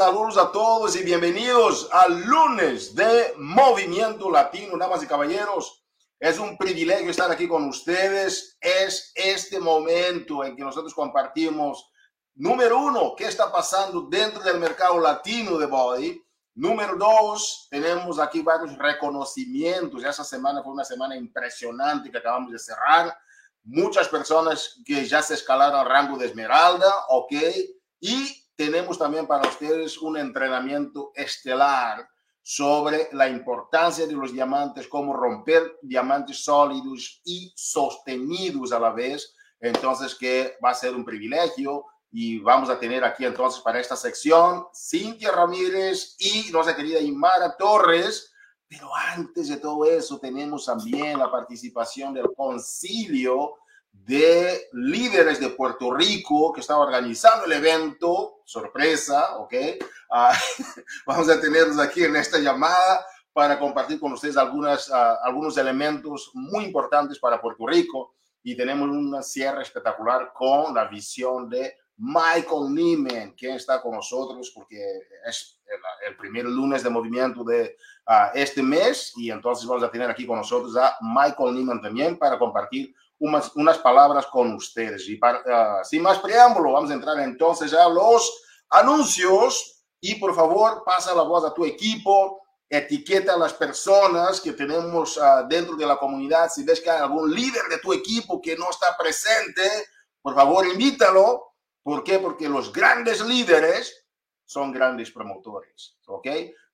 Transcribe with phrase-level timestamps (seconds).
[0.00, 5.84] Saludos a todos y bienvenidos al lunes de Movimiento Latino, damas y caballeros.
[6.18, 8.56] Es un privilegio estar aquí con ustedes.
[8.62, 11.92] Es este momento en que nosotros compartimos,
[12.34, 16.24] número uno, qué está pasando dentro del mercado latino de body.
[16.54, 20.02] Número dos, tenemos aquí varios reconocimientos.
[20.02, 23.14] Esa semana fue una semana impresionante que acabamos de cerrar.
[23.64, 27.34] Muchas personas que ya se escalaron al rango de esmeralda, ok.
[28.00, 32.06] Y tenemos también para ustedes un entrenamiento estelar
[32.42, 39.34] sobre la importancia de los diamantes, cómo romper diamantes sólidos y sostenidos a la vez.
[39.60, 43.96] Entonces, que va a ser un privilegio y vamos a tener aquí entonces para esta
[43.96, 48.30] sección Cintia Ramírez y nuestra querida Imara Torres.
[48.68, 53.54] Pero antes de todo eso, tenemos también la participación del concilio
[54.10, 59.54] de líderes de Puerto Rico que están organizando el evento, sorpresa, ¿ok?
[60.10, 60.34] Uh,
[61.06, 66.32] vamos a tenerlos aquí en esta llamada para compartir con ustedes algunas, uh, algunos elementos
[66.34, 68.16] muy importantes para Puerto Rico.
[68.42, 74.50] Y tenemos una cierre espectacular con la visión de Michael Neiman, quien está con nosotros
[74.52, 74.82] porque
[75.24, 77.76] es el, el primer lunes de movimiento de
[78.08, 79.12] uh, este mes.
[79.16, 83.54] Y entonces vamos a tener aquí con nosotros a Michael Neiman también para compartir unas,
[83.54, 85.08] unas palabras con ustedes.
[85.08, 90.34] Y para, uh, sin más preámbulo, vamos a entrar entonces a los anuncios y por
[90.34, 95.76] favor pasa la voz a tu equipo, etiqueta a las personas que tenemos uh, dentro
[95.76, 96.50] de la comunidad.
[96.50, 99.62] Si ves que hay algún líder de tu equipo que no está presente,
[100.22, 101.46] por favor invítalo.
[101.82, 102.18] ¿Por qué?
[102.18, 104.06] Porque los grandes líderes
[104.44, 106.26] son grandes promotores, ¿ok?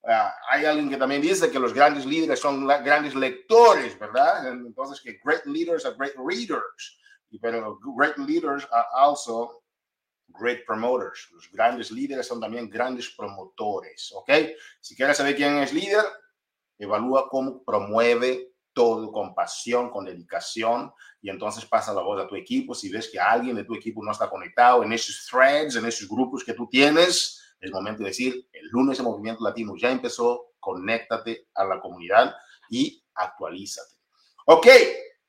[0.07, 4.47] Uh, hay alguien que también dice que los grandes líderes son grandes lectores, ¿verdad?
[4.53, 7.01] Entonces, que great leaders are great readers,
[7.43, 9.65] pero great leaders are also
[10.29, 11.29] great promoters.
[11.33, 14.31] Los grandes líderes son también grandes promotores, ¿ok?
[14.81, 16.05] Si quieres saber quién es líder,
[16.79, 22.37] evalúa cómo promueve todo con pasión, con dedicación, y entonces pasa la voz a tu
[22.37, 22.75] equipo.
[22.75, 26.09] Si ves que alguien de tu equipo no está conectado en esos threads, en esos
[26.09, 30.53] grupos que tú tienes, es momento de decir, el lunes el movimiento latino ya empezó,
[30.61, 32.35] conéctate a la comunidad
[32.69, 33.95] y actualízate.
[34.47, 34.67] Ok,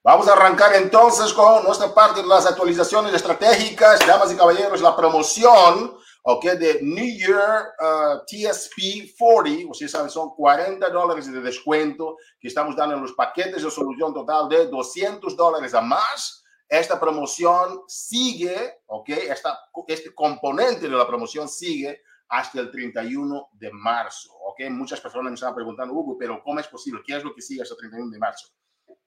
[0.04, 4.96] vamos a arrancar entonces con nuestra parte de las actualizaciones estratégicas, damas y caballeros, la
[4.96, 12.18] promoción, ok, de New Year uh, TSP 40, ustedes saben, son 40 dólares de descuento
[12.40, 17.00] que estamos dando en los paquetes de solución total de 200 dólares a más esta
[17.00, 19.10] promoción sigue, ¿ok?
[19.10, 19.58] Esta,
[19.88, 24.34] este componente de la promoción sigue hasta el 31 de marzo.
[24.34, 24.70] ¿ok?
[24.70, 27.02] Muchas personas me están preguntando, Hugo, pero ¿cómo es posible?
[27.06, 28.48] ¿Qué es lo que sigue hasta el 31 de marzo?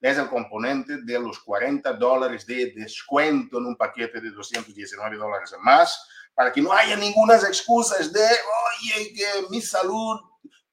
[0.01, 5.55] Es el componente de los 40 dólares de descuento en un paquete de 219 dólares
[5.63, 10.19] más, para que no haya ninguna excusas de, oye, que mi salud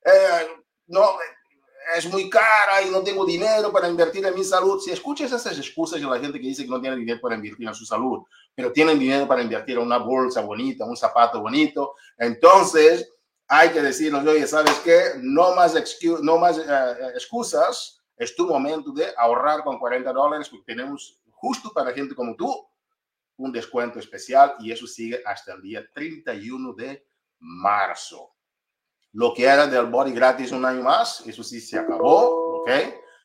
[0.05, 0.47] eh,
[0.87, 1.17] no,
[1.95, 4.79] es muy cara y no tengo dinero para invertir en mi salud.
[4.79, 7.67] Si escuchas esas excusas de la gente que dice que no tiene dinero para invertir
[7.67, 11.95] en su salud, pero tienen dinero para invertir en una bolsa bonita, un zapato bonito,
[12.17, 13.13] entonces
[13.47, 15.13] hay que decirnos, oye, ¿sabes qué?
[15.21, 21.21] No más, más uh, excusas, es tu momento de ahorrar con 40 dólares porque tenemos
[21.31, 22.67] justo para gente como tú
[23.37, 27.05] un descuento especial y eso sigue hasta el día 31 de
[27.39, 28.36] marzo
[29.17, 32.69] lo que era del body gratis un año más, eso sí se acabó, ¿ok?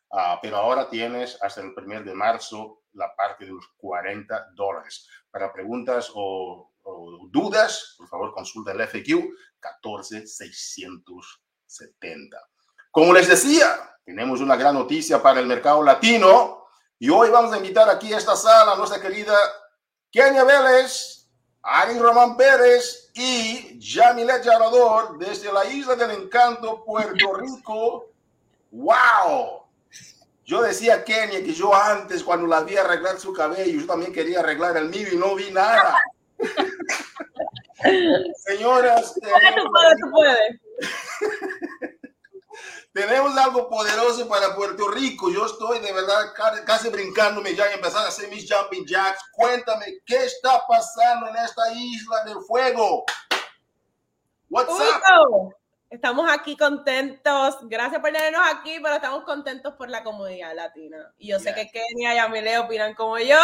[0.08, 5.06] Uh, pero ahora tienes hasta el primer de marzo la parte de los 40 dólares.
[5.30, 9.06] Para preguntas o, o dudas, por favor consulta el FQ
[9.60, 12.38] 14670.
[12.90, 16.68] Como les decía, tenemos una gran noticia para el mercado latino
[16.98, 19.36] y hoy vamos a invitar aquí a esta sala a nuestra querida
[20.10, 21.21] Kenia Vélez,
[21.62, 28.08] Ari Román Pérez y Yamilet Yarador desde la Isla del Encanto, Puerto Rico.
[28.70, 29.62] ¡Wow!
[30.44, 34.40] Yo decía Kenia que yo antes, cuando la vi arreglar su cabello, yo también quería
[34.40, 36.02] arreglar el mío y no vi nada.
[38.44, 39.14] Señoras.
[39.14, 40.60] Tú puedes, tú puedes.
[42.92, 45.30] Tenemos algo poderoso para Puerto Rico.
[45.30, 46.34] Yo estoy de verdad
[46.66, 49.22] casi brincándome ya y empezar a hacer mis jumping jacks.
[49.32, 53.04] Cuéntame, ¿qué está pasando en esta isla del fuego?
[54.50, 55.54] What's up?
[55.88, 57.56] Estamos aquí contentos.
[57.62, 61.12] Gracias por tenernos aquí, pero estamos contentos por la comunidad latina.
[61.18, 63.38] Y yo sé que Kenia y Amelie opinan como yo.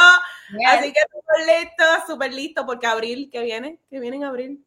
[0.67, 3.81] Así que súper listo, súper listo, porque abril, ¿qué viene?
[3.91, 4.65] ¿Qué viene en abril?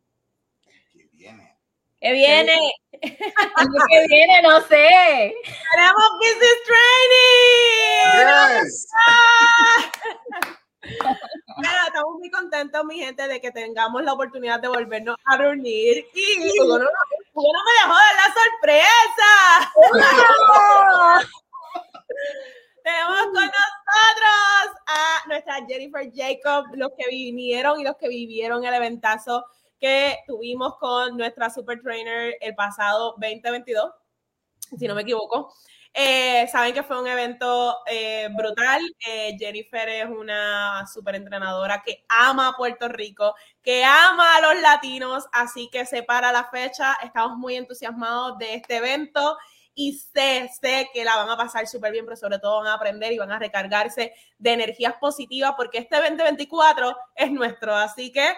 [2.02, 2.60] ¿Qué viene?
[3.00, 4.42] ¿Qué viene?
[4.42, 5.36] No sé.
[5.72, 8.02] ¡Tenemos Business Training!
[8.58, 8.88] Yes.
[11.86, 16.08] estamos muy contentos, mi gente, de que tengamos la oportunidad de volvernos a reunir.
[16.16, 19.70] Y Hugo no, me dejó de la sorpresa.
[22.84, 28.74] Tenemos con nosotros a nuestra Jennifer Jacob, los que vinieron y los que vivieron el
[28.74, 29.46] eventazo
[29.82, 33.92] que tuvimos con nuestra super trainer el pasado 2022,
[34.78, 35.52] si no me equivoco.
[35.94, 38.80] Eh, saben que fue un evento eh, brutal.
[39.06, 44.62] Eh, Jennifer es una super entrenadora que ama a Puerto Rico, que ama a los
[44.62, 46.96] latinos, así que se para la fecha.
[47.04, 49.38] Estamos muy entusiasmados de este evento
[49.74, 52.76] y sé, sé que la van a pasar súper bien, pero sobre todo van a
[52.76, 57.76] aprender y van a recargarse de energías positivas porque este 2024 es nuestro.
[57.76, 58.32] Así que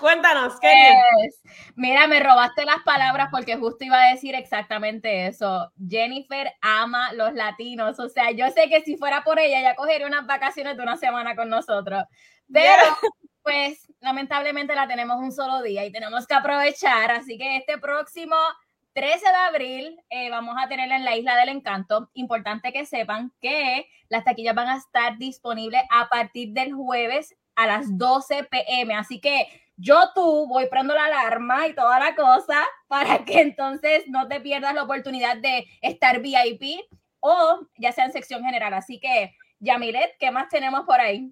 [0.00, 0.90] Cuéntanos, ¿qué
[1.24, 1.42] es?
[1.74, 5.72] Mira, me robaste las palabras porque justo iba a decir exactamente eso.
[5.88, 7.98] Jennifer ama los latinos.
[7.98, 10.96] O sea, yo sé que si fuera por ella, ya cogería unas vacaciones de una
[10.96, 12.04] semana con nosotros.
[12.52, 12.82] Pero,
[13.42, 17.10] pues, lamentablemente la tenemos un solo día y tenemos que aprovechar.
[17.12, 18.36] Así que este próximo
[18.92, 22.10] 13 de abril eh, vamos a tenerla en la Isla del Encanto.
[22.14, 27.66] Importante que sepan que las taquillas van a estar disponibles a partir del jueves a
[27.66, 28.94] las 12 pm.
[28.94, 34.04] Así que yo tú voy prendo la alarma y toda la cosa para que entonces
[34.08, 36.80] no te pierdas la oportunidad de estar VIP
[37.20, 38.74] o ya sea en sección general.
[38.74, 41.30] Así que, Yamilet, ¿qué más tenemos por ahí?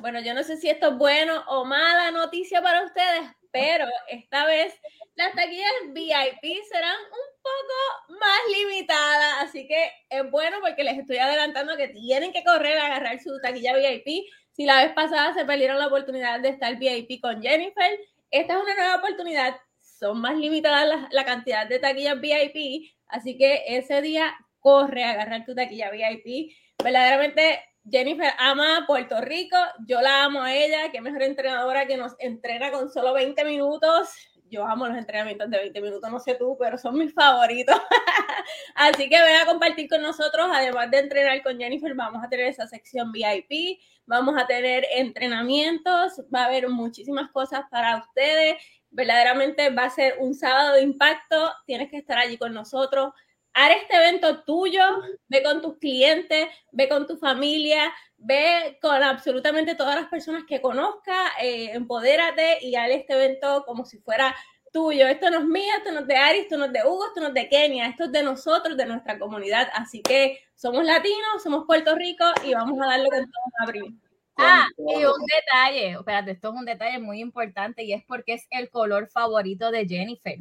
[0.00, 4.46] Bueno, yo no sé si esto es bueno o mala noticia para ustedes, pero esta
[4.46, 4.74] vez
[5.14, 11.18] las taquillas VIP serán un poco más limitadas, así que es bueno porque les estoy
[11.18, 14.24] adelantando que tienen que correr a agarrar su taquilla VIP
[14.60, 17.98] si la vez pasada se perdieron la oportunidad de estar VIP con Jennifer,
[18.30, 19.56] esta es una nueva oportunidad.
[19.78, 25.46] Son más limitadas la, cantidad de taquillas VIP, así que ese día corre a agarrar
[25.46, 26.52] tu taquilla VIP.
[26.84, 27.58] Verdaderamente
[27.90, 32.70] Jennifer ama Puerto Rico, yo la amo a ella, que mejor entrenadora que nos entrena
[32.70, 34.10] con solo 20 minutos.
[34.50, 37.76] Yo amo los entrenamientos de 20 minutos, no sé tú, pero son mis favoritos.
[38.74, 42.46] Así que ven a compartir con nosotros, además de entrenar con Jennifer, vamos a tener
[42.46, 48.56] esa sección VIP, vamos a tener entrenamientos, va a haber muchísimas cosas para ustedes.
[48.90, 53.12] Verdaderamente va a ser un sábado de impacto, tienes que estar allí con nosotros.
[53.52, 54.82] Haz este evento tuyo,
[55.28, 60.60] ve con tus clientes, ve con tu familia, ve con absolutamente todas las personas que
[60.60, 64.34] conozcas, eh, empodérate y haz este evento como si fuera
[64.72, 65.06] tuyo.
[65.06, 67.20] Esto no es mío, esto no es de Ari, esto no es de Hugo, esto
[67.20, 69.68] no es de Kenia, esto es de nosotros, de nuestra comunidad.
[69.74, 74.00] Así que somos latinos, somos Puerto Rico y vamos a darle con todo en abril.
[74.36, 78.46] Ah, y un detalle, espérate, esto es un detalle muy importante y es porque es
[78.50, 80.38] el color favorito de Jennifer.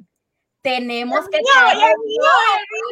[0.62, 1.86] Tenemos que tener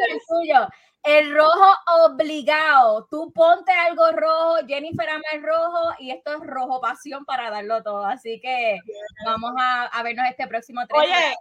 [0.09, 0.67] el suyo.
[1.03, 1.73] El rojo
[2.03, 3.07] obligado.
[3.09, 7.81] Tú ponte algo rojo, Jennifer ama el rojo y esto es rojo pasión para darlo
[7.81, 8.05] todo.
[8.05, 8.79] Así que
[9.25, 11.01] vamos a, vernos este próximo 3.
[11.01, 11.37] Oye,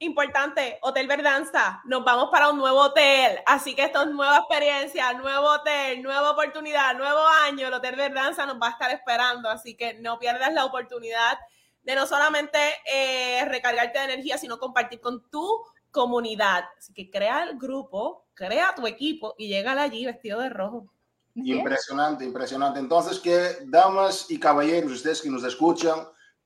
[0.00, 3.40] importante, Hotel Verdanza, nos vamos para un nuevo hotel.
[3.46, 7.66] Así que esto es nueva experiencia, nuevo hotel, nueva oportunidad, nuevo año.
[7.66, 9.48] El Hotel Verdanza nos va a estar esperando.
[9.48, 11.38] Así que no pierdas la oportunidad
[11.82, 16.64] de no solamente eh, recargarte de energía, sino compartir con tu comunidad.
[16.76, 20.86] Así que crea el grupo, crea tu equipo y llega allí vestido de rojo.
[21.34, 22.80] Impresionante, impresionante.
[22.80, 26.00] Entonces, que damas y caballeros, ustedes que nos escuchan,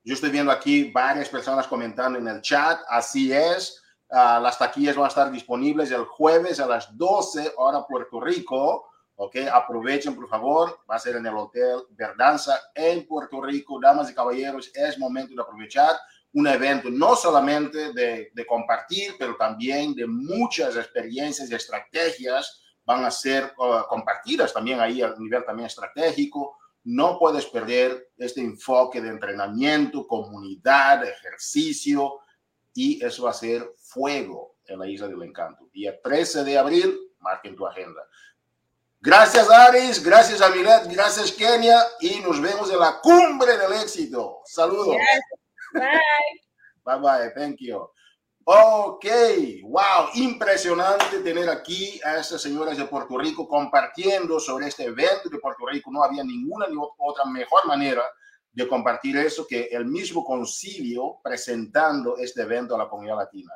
[0.05, 3.81] yo estoy viendo aquí varias personas comentando en el chat, así es.
[4.11, 8.89] Ah, las taquillas van a estar disponibles el jueves a las 12 hora Puerto Rico.
[9.17, 13.79] Ok, aprovechen por favor, va a ser en el Hotel Verdanza en Puerto Rico.
[13.81, 15.97] Damas y caballeros, es momento de aprovechar
[16.35, 23.05] un evento no solamente de, de, compartir, pero también de muchas experiencias y estrategias van
[23.05, 26.59] a ser uh, compartidas también ahí a nivel también estratégico.
[26.85, 32.21] No puedes perder este enfoque de entrenamiento, comunidad, ejercicio,
[32.75, 35.69] y eso va a ser fuego en la Isla del Encanto.
[35.73, 38.03] Día 13 de abril, marquen tu agenda.
[39.01, 40.03] Gracias, Aris.
[40.03, 40.87] Gracias, Amilet.
[40.87, 41.83] Gracias, Kenia.
[42.01, 44.41] Y nos vemos en la cumbre del éxito.
[44.45, 44.97] Saludos.
[45.73, 46.41] Bye.
[46.85, 47.89] Bye bye, thank you.
[48.45, 49.07] Ok,
[49.63, 55.39] wow, impresionante tener aquí a estas señoras de Puerto Rico compartiendo sobre este evento de
[55.39, 55.93] Puerto Rico.
[55.93, 58.03] No había ninguna ni otra mejor manera
[58.51, 63.53] de compartir eso que el mismo concilio presentando este evento a la comunidad latina.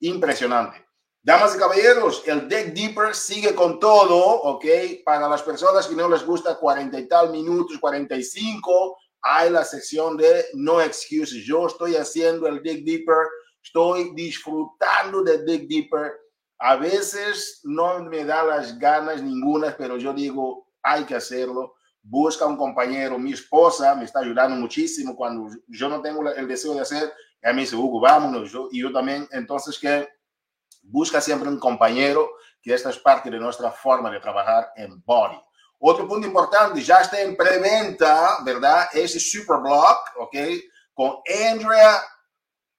[0.00, 0.84] Impresionante.
[1.22, 4.64] Damas y caballeros, el Deck Deeper sigue con todo, ¿ok?
[5.04, 10.18] Para las personas que no les gusta 40 y tal minutos, 45, hay la sección
[10.18, 11.44] de no excuses.
[11.46, 13.26] Yo estoy haciendo el Dig Deeper,
[13.62, 16.12] estoy disfrutando de Dig Deeper.
[16.58, 21.74] A veces no me da las ganas ninguna, pero yo digo, hay que hacerlo.
[22.02, 23.18] busca un compañero.
[23.18, 27.10] Mi esposa me está ayudando muchísimo cuando yo no tengo el deseo de hacer.
[27.40, 28.52] Ella me dice, Hugo, vámonos.
[28.52, 30.06] Yo, y yo también, entonces, que
[30.82, 35.40] busca siempre un compañero, que esta es parte de nuestra forma de trabajar en Body.
[35.78, 38.88] Otro punto importante, ya está en preventa, ¿verdad?
[38.92, 40.36] Ese Superblock, ¿ok?
[40.94, 41.16] Con
[41.50, 42.02] Andrea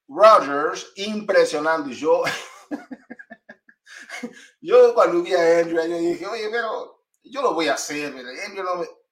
[0.07, 1.93] Rogers, impresionante.
[1.93, 2.23] Yo,
[4.61, 8.13] yo cuando vi a Andrea, yo dije, oye, pero yo lo voy a hacer,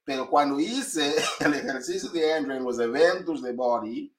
[0.04, 4.16] pero cuando hice el ejercicio de Andrea en los eventos de Body,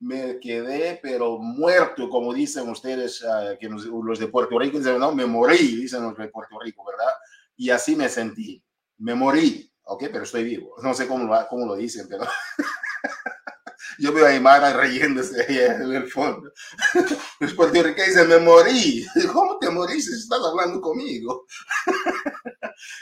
[0.00, 4.98] me quedé pero muerto, como dicen ustedes, uh, que nos, los de Puerto Rico, dicen,
[4.98, 7.12] no, me morí, dicen los de Puerto Rico, ¿verdad?
[7.58, 8.64] Y así me sentí,
[8.96, 12.24] me morí, ok, pero estoy vivo, no sé cómo lo, cómo lo dicen, pero
[13.98, 16.50] yo veo a Aymara riéndose ahí en el fondo.
[17.40, 21.44] Los puertorriqueños dicen, me morí, ¿cómo te morís si estás hablando conmigo?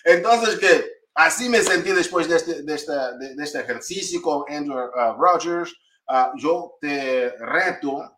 [0.02, 0.84] Entonces, que
[1.14, 5.72] así me sentí después de este, de esta, de, este ejercicio con Andrew uh, Rogers,
[6.08, 8.16] Uh, yo te reto a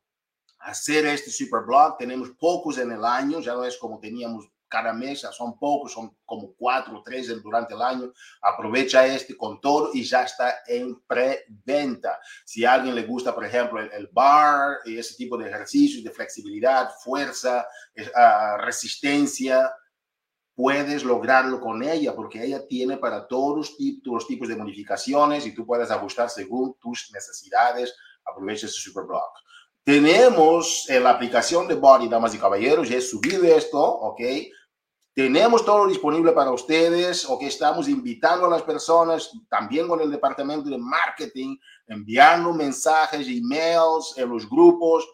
[0.58, 1.96] hacer este superblog.
[1.96, 6.16] Tenemos pocos en el año, ya no es como teníamos cada mes, son pocos, son
[6.24, 8.12] como cuatro o tres durante el año.
[8.42, 12.20] Aprovecha este con todo y ya está en preventa.
[12.44, 16.04] Si a alguien le gusta, por ejemplo, el, el bar y ese tipo de ejercicios
[16.04, 19.70] de flexibilidad, fuerza, uh, resistencia,
[20.58, 25.64] puedes lograrlo con ella porque ella tiene para todos los tipos, de modificaciones y tú
[25.64, 27.94] puedes ajustar según tus necesidades.
[28.24, 29.38] Aprovecha ese Superblock.
[29.84, 34.20] Tenemos en la aplicación de Body, damas y caballeros, ya he subido esto, ¿ok?
[35.18, 37.42] Tenemos todo disponible para ustedes, ¿ok?
[37.42, 41.56] Estamos invitando a las personas, también con el departamento de marketing,
[41.88, 45.08] enviando mensajes, emails en los grupos.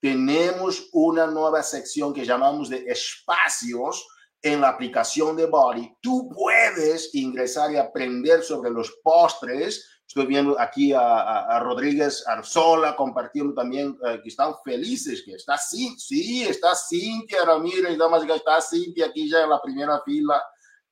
[0.00, 4.06] Tenemos una nueva sección que llamamos de espacios,
[4.42, 9.90] en la aplicación de Body, tú puedes ingresar y aprender sobre los postres.
[10.08, 15.58] Estoy viendo aquí a, a, Rodríguez Arzola compartiendo también uh, que están felices, que está
[15.58, 20.42] sí, sí, está Cintia Ramírez, damas que está Cintia aquí ya en la primera fila,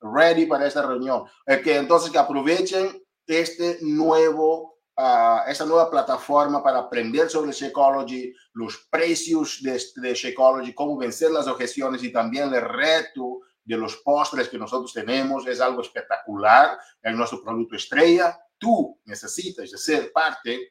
[0.02, 1.24] ready para esta reunión.
[1.46, 8.34] Eh, que entonces que aprovechen este nuevo uh, esta nueva plataforma para aprender sobre Shakeology,
[8.52, 13.96] los precios de, de Shakeology, cómo vencer las objeciones y también el reto de los
[13.96, 15.46] postres que nosotros tenemos.
[15.46, 18.38] Es algo espectacular, en nuestro producto estrella.
[18.58, 20.70] Tú necesitas de ser parte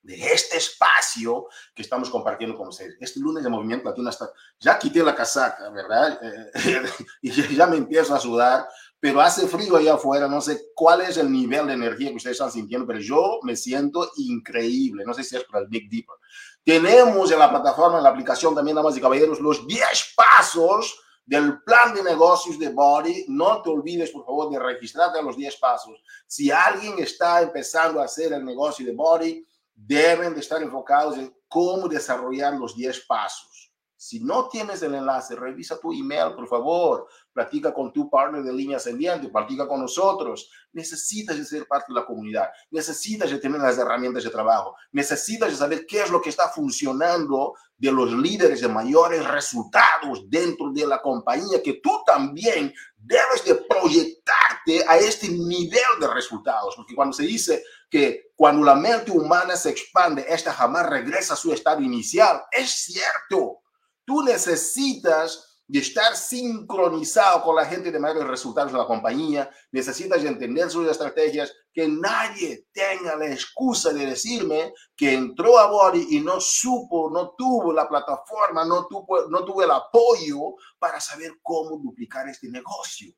[0.00, 2.96] de este espacio que estamos compartiendo con ustedes.
[3.00, 6.18] Este lunes de Movimiento Latino hasta, ya quité la casaca, ¿verdad?
[6.22, 6.82] Eh,
[7.22, 8.66] y ya me empiezo a sudar
[9.00, 12.34] pero hace frío allá afuera, no sé cuál es el nivel de energía que ustedes
[12.34, 16.16] están sintiendo, pero yo me siento increíble, no sé si es para el Big Deeper.
[16.64, 21.62] Tenemos en la plataforma, en la aplicación también, damas y caballeros, los 10 pasos del
[21.62, 23.26] plan de negocios de Body.
[23.28, 26.02] No te olvides, por favor, de registrarte a los 10 pasos.
[26.26, 31.36] Si alguien está empezando a hacer el negocio de Body, deben de estar enfocados en
[31.46, 33.57] cómo desarrollar los 10 pasos.
[34.00, 37.08] Si no tienes el enlace, revisa tu email, por favor.
[37.32, 40.48] Platica con tu partner de línea ascendiente, platica con nosotros.
[40.72, 42.48] Necesitas de ser parte de la comunidad.
[42.70, 44.76] Necesitas de tener las herramientas de trabajo.
[44.92, 50.30] Necesitas de saber qué es lo que está funcionando de los líderes de mayores resultados
[50.30, 56.76] dentro de la compañía, que tú también debes de proyectarte a este nivel de resultados.
[56.76, 61.36] Porque cuando se dice que cuando la mente humana se expande, esta jamás regresa a
[61.36, 63.62] su estado inicial, es cierto
[64.08, 70.24] Tú necesitas de estar sincronizado con la gente de mayores resultados de la compañía, necesitas
[70.24, 76.20] entender sus estrategias, que nadie tenga la excusa de decirme que entró a Body y
[76.20, 81.76] no supo, no tuvo la plataforma, no tuvo, no tuvo el apoyo para saber cómo
[81.76, 83.12] duplicar este negocio.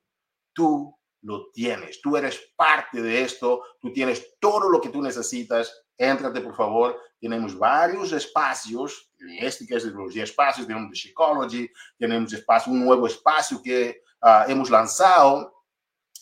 [0.53, 5.85] Tú lo tienes, tú eres parte de esto, tú tienes todo lo que tú necesitas
[6.01, 6.99] Éntrate, por favor.
[7.21, 9.13] Tenemos varios espacios.
[9.39, 14.03] Este que es de los espacios, tenemos de Psychology, tenemos espacio, un nuevo espacio que
[14.23, 15.63] uh, hemos lanzado,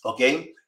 [0.03, 0.21] ¿ok?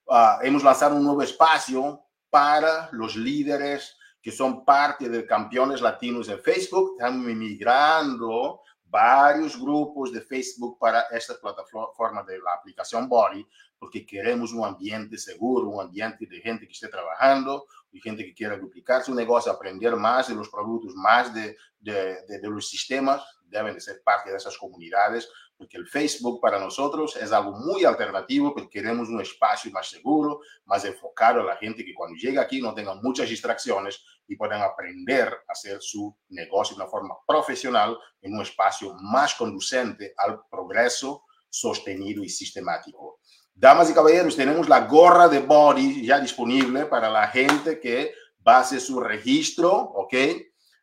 [0.06, 6.28] Uh, hemos lanzado un nuevo espacio para los líderes que son parte de campeones latinos
[6.28, 6.94] en Facebook.
[6.96, 8.60] Estamos migrando
[8.90, 13.46] varios grupos de Facebook para esta plataforma de la aplicación Body,
[13.78, 18.34] porque queremos un ambiente seguro, un ambiente de gente que esté trabajando, y gente que
[18.34, 23.22] quiera duplicar su negocio, aprender más de los productos, más de, de, de, los sistemas,
[23.44, 25.28] deben de ser parte de esas comunidades,
[25.60, 30.40] porque el Facebook para nosotros es algo muy alternativo, porque queremos un espacio más seguro,
[30.64, 34.62] más enfocado a la gente que cuando llega aquí no tenga muchas distracciones y puedan
[34.62, 40.40] aprender a hacer su negocio de una forma profesional en un espacio más conducente al
[40.50, 43.18] progreso sostenido y sistemático.
[43.52, 48.14] Damas y caballeros, tenemos la gorra de Body ya disponible para la gente que
[48.48, 50.14] va a hacer su registro, ¿ok?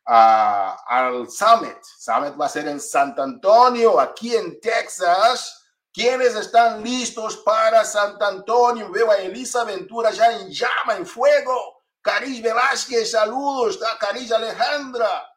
[0.08, 1.78] Al Summit.
[1.98, 5.66] Summit va a ser en San Antonio, aquí en Texas.
[5.92, 8.90] ¿Quiénes están listos para San Antonio?
[8.90, 11.82] Veo a Elisa Ventura ya en llama, en fuego.
[12.00, 13.78] Cariz Velázquez, saludos.
[13.98, 15.28] Cariz Alejandra.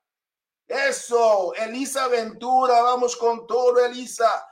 [0.68, 4.48] Eso, Elisa Ventura, vamos con todo, Elisa.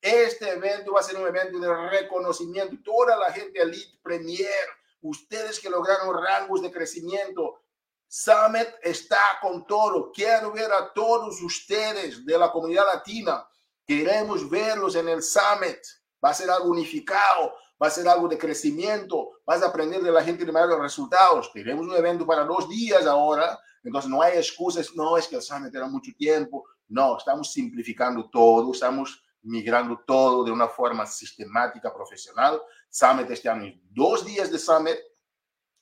[0.00, 2.76] Este evento va a ser un evento de reconocimiento.
[2.84, 4.68] Toda la gente Elite Premier,
[5.00, 7.62] ustedes que lograron rangos de crecimiento,
[8.08, 10.10] Summit está con todo.
[10.12, 13.46] Quiero ver a todos ustedes de la comunidad latina.
[13.86, 15.78] Queremos verlos en el Summit.
[16.24, 19.30] Va a ser algo unificado, va a ser algo de crecimiento.
[19.44, 21.52] Vas a aprender de la gente de mayores resultados.
[21.52, 23.58] Tenemos un evento para dos días ahora.
[23.82, 24.94] Entonces no hay excusas.
[24.94, 26.64] No, es que el Summit era mucho tiempo.
[26.88, 28.72] No, estamos simplificando todo.
[28.72, 32.60] Estamos migrando todo de una forma sistemática, profesional.
[32.90, 34.96] Summit este año, dos días de Summit,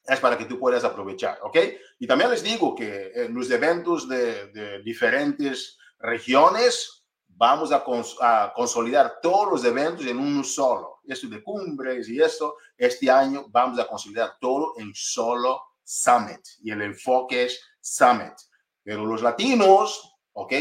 [0.07, 1.57] es para que tú puedas aprovechar, ¿ok?
[1.99, 9.51] Y también les digo que en los eventos de, diferentes regiones vamos a, consolidar todos
[9.51, 11.01] los eventos en uno solo.
[11.07, 16.71] Esto de cumbres y esto, este año vamos a consolidar todo en solo Summit y
[16.71, 18.35] el enfoque es Summit.
[18.83, 20.53] Pero los latinos, ¿ok?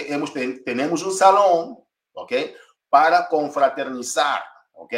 [0.65, 1.77] Tenemos un salón,
[2.13, 2.33] ¿ok?
[2.89, 4.41] Para confraternizar,
[4.73, 4.93] ¿ok?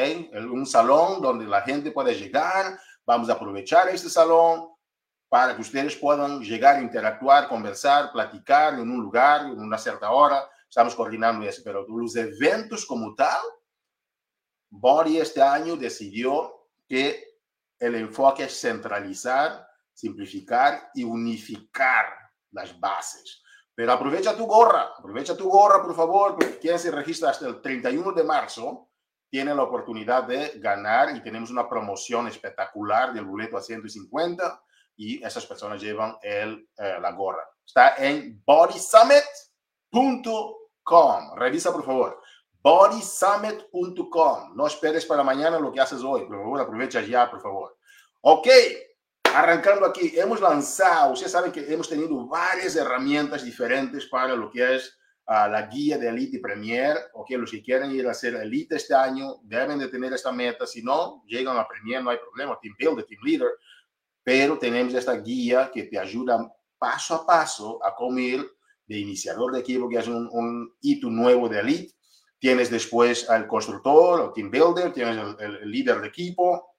[0.52, 4.70] Un salón donde la gente puede llegar, Vamos a aprovechar este salón
[5.30, 10.50] para que ustedes puedan llegar interactuar, conversar, platicar en un lugar, en una cierta hora.
[10.68, 13.42] Estamos coordinando eso, pero los eventos como tal,
[14.70, 17.40] Body este año decidió que
[17.80, 22.06] el enfoque es centralizar, simplificar y unificar
[22.52, 23.44] las bases.
[23.74, 28.12] Pero aprovecha tu gorra, aprovecha tu gorra, por favor, quien se registra hasta el 31
[28.14, 28.90] de marzo
[29.30, 34.62] tiene la oportunidad de ganar y tenemos una promoción espectacular del boleto a 150
[34.98, 37.44] y esas personas llevan el, eh, la gorra.
[37.66, 41.36] Está en bodysummit.com.
[41.36, 42.22] Revisa, por favor.
[42.62, 44.56] bodysummit.com.
[44.56, 46.26] No esperes para mañana lo que haces hoy.
[46.26, 47.78] Por favor, aprovecha ya, por favor.
[48.22, 48.48] Ok,
[49.34, 54.76] arrancando aquí, hemos lanzado, ustedes saben que hemos tenido varias herramientas diferentes para lo que
[54.76, 58.36] es a la guía de Elite y Premier, ok, los que quieren ir a hacer
[58.36, 62.18] Elite este año deben de tener esta meta, si no, llegan a Premier, no hay
[62.18, 63.50] problema, Team Builder, Team Leader,
[64.24, 68.46] pero tenemos esta guía que te ayuda paso a paso a cómo ir
[68.86, 71.94] de iniciador de equipo, que es un, un hito nuevo de Elite,
[72.38, 76.76] tienes después al constructor o Team Builder, tienes el, el líder de equipo,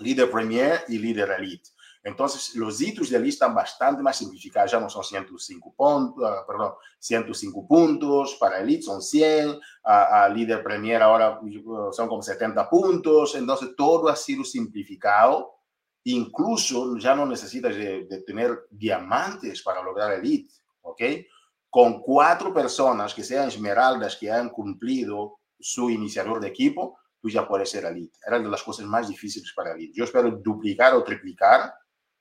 [0.00, 1.70] líder Premier y líder Elite.
[2.08, 6.46] Entonces, los hitos de lista están bastante más simplificados, ya no son 105 puntos, uh,
[6.46, 12.68] perdón, 105 puntos, para Elite son 100, a, líder Premier ahora uh, son como 70
[12.70, 15.56] puntos, entonces todo ha sido simplificado,
[16.04, 21.02] incluso ya no necesitas de, de tener diamantes para lograr Elite, ¿ok?
[21.68, 27.46] Con cuatro personas que sean esmeraldas, que hayan cumplido su iniciador de equipo, tú ya
[27.46, 28.18] puedes ser Elite.
[28.26, 29.92] Era de las cosas más difíciles para Elite.
[29.94, 31.74] Yo espero duplicar o triplicar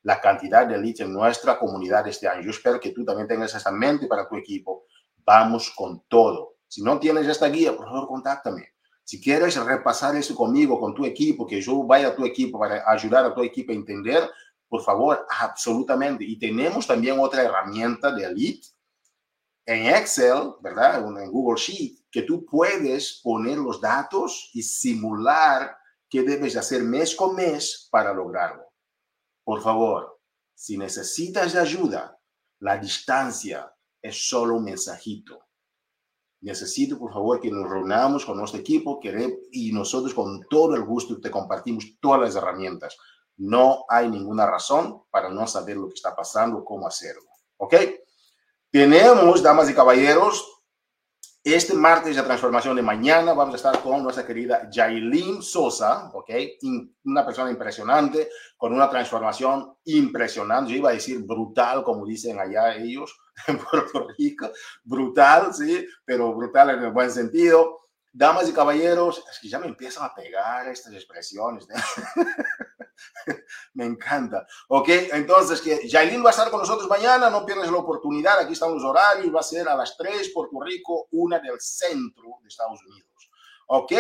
[0.08, 2.42] la cantidad de elites en nuestra comunidad este año.
[2.42, 4.86] Yo espero que tú también tengas esa mente para tu equipo.
[5.26, 6.60] Vamos con todo.
[6.66, 8.70] Si no tienes esta guía, por favor, contáctame.
[9.04, 12.90] Si quieres repasar eso conmigo, con tu equipo, que yo vaya a tu equipo para
[12.90, 14.32] ayudar a tu equipo a entender,
[14.70, 16.24] por favor, absolutamente.
[16.24, 18.66] Y tenemos también otra herramienta de Elite
[19.66, 21.00] en Excel, ¿verdad?
[21.22, 25.76] En Google Sheet, que tú puedes poner los datos y simular
[26.10, 28.67] qué debes hacer mes con mes para lograrlo.
[29.48, 30.20] Por favor,
[30.54, 32.20] si necesitas ayuda,
[32.60, 35.40] la distancia es solo un mensajito.
[36.42, 39.00] Necesito, por favor, que nos reunamos con nuestro equipo
[39.54, 42.98] y nosotros con todo el gusto te compartimos todas las herramientas.
[43.38, 47.30] No hay ninguna razón para no saber lo que está pasando, cómo hacerlo.
[47.56, 47.74] ¿Ok?
[48.70, 50.57] Tenemos, damas y caballeros,
[51.54, 56.30] este martes de transformación de mañana vamos a estar con nuestra querida Jailin Sosa, ¿ok?
[57.06, 60.72] Una persona impresionante, con una transformación impresionante.
[60.72, 64.52] Yo iba a decir brutal, como dicen allá ellos en Puerto Rico.
[64.84, 67.82] Brutal, sí, pero brutal en el buen sentido.
[68.12, 71.68] Damas y caballeros, es que ya me empiezan a pegar estas expresiones.
[73.74, 74.46] Me encanta.
[74.70, 78.54] Ok, entonces que Jailin va a estar con nosotros mañana, no pierdas la oportunidad, aquí
[78.54, 82.48] están los horarios, va a ser a las 3 Puerto Rico, una del centro de
[82.48, 83.30] Estados Unidos.
[83.68, 83.94] Ok,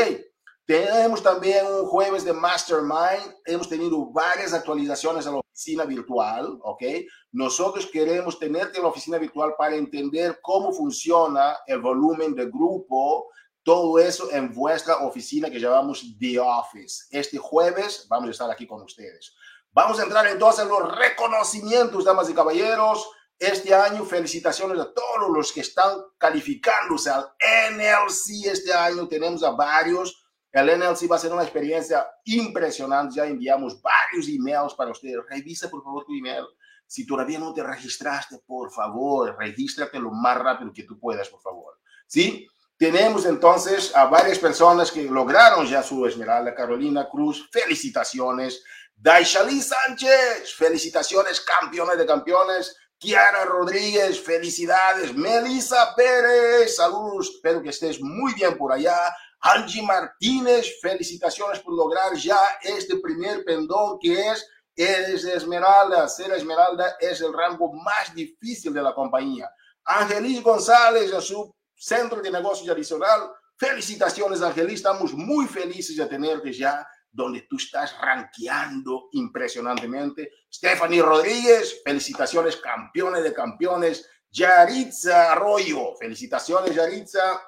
[0.68, 6.84] tenemos también un jueves de Mastermind, hemos tenido varias actualizaciones a la oficina virtual, ok.
[7.32, 13.30] Nosotros queremos tenerte en la oficina virtual para entender cómo funciona el volumen de grupo
[13.68, 17.04] todo eso en vuestra oficina que llamamos The Office.
[17.12, 19.36] Este jueves vamos a estar aquí con ustedes.
[19.74, 23.12] Vamos a entrar entonces en los reconocimientos, damas y caballeros.
[23.38, 27.30] Este año, felicitaciones a todos los que están calificándose al
[27.74, 29.06] NLC este año.
[29.10, 30.26] Tenemos a varios.
[30.50, 33.16] El NLC va a ser una experiencia impresionante.
[33.18, 35.18] Ya enviamos varios emails para ustedes.
[35.30, 36.46] Revisa por favor tu email.
[36.86, 41.42] Si todavía no te registraste, por favor, regístrate lo más rápido que tú puedas, por
[41.42, 41.78] favor.
[42.08, 42.48] ¿Sí?
[42.78, 46.54] Tenemos entonces a varias personas que lograron ya su esmeralda.
[46.54, 48.64] Carolina Cruz, felicitaciones.
[48.96, 52.78] Daishali Sánchez, felicitaciones, campeones de campeones.
[53.00, 55.16] Kiara Rodríguez, felicidades.
[55.16, 58.96] Melissa Pérez, saludos, espero que estés muy bien por allá.
[59.40, 66.08] Angie Martínez, felicitaciones por lograr ya este primer pendón que es, es Esmeralda.
[66.08, 69.50] Ser Esmeralda es el rango más difícil de la compañía.
[69.84, 73.32] Angelis González, a su centro de negocios adicional.
[73.56, 74.76] Felicitaciones, Angelis.
[74.76, 80.32] Estamos muy felices de tenerte ya donde tú estás rankeando impresionantemente.
[80.52, 84.10] Stephanie Rodríguez, felicitaciones, campeones de campeones.
[84.30, 87.42] Yaritza Arroyo, felicitaciones, Yaritza.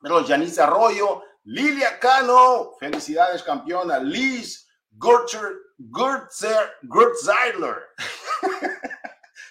[0.00, 1.22] Pero Yaritza Arroyo.
[1.44, 3.98] Lilia Cano, felicidades, campeona.
[3.98, 7.76] Liz Gurtzer, Gurtzer, Gurtzeiler.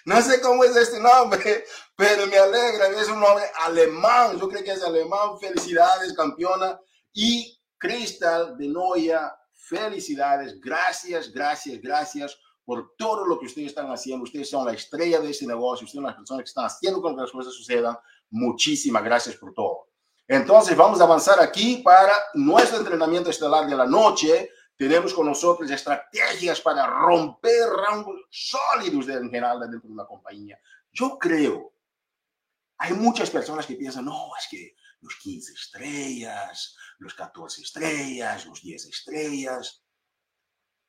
[0.08, 4.64] no sé cómo es este nombre, pero me alegra, es un nombre alemán, yo creo
[4.64, 5.38] que es alemán.
[5.38, 6.80] Felicidades, campeona.
[7.12, 14.24] Y Cristal de Noia, felicidades, gracias, gracias, gracias por todo lo que ustedes están haciendo.
[14.24, 17.12] Ustedes son la estrella de este negocio, ustedes son las personas que están haciendo que
[17.12, 17.94] las cosas sucedan.
[18.30, 19.88] Muchísimas gracias por todo.
[20.26, 24.48] Entonces, vamos a avanzar aquí para nuestro entrenamiento estelar de la noche.
[24.78, 30.56] Tenemos con nosotros estrategias para romper rangos sólidos de general dentro de una compañía.
[30.92, 31.74] Yo creo,
[32.78, 38.62] hay muchas personas que piensan, no, es que los 15 estrellas, los 14 estrellas, los
[38.62, 39.84] 10 estrellas.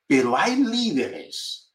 [0.05, 1.73] Pero hay líderes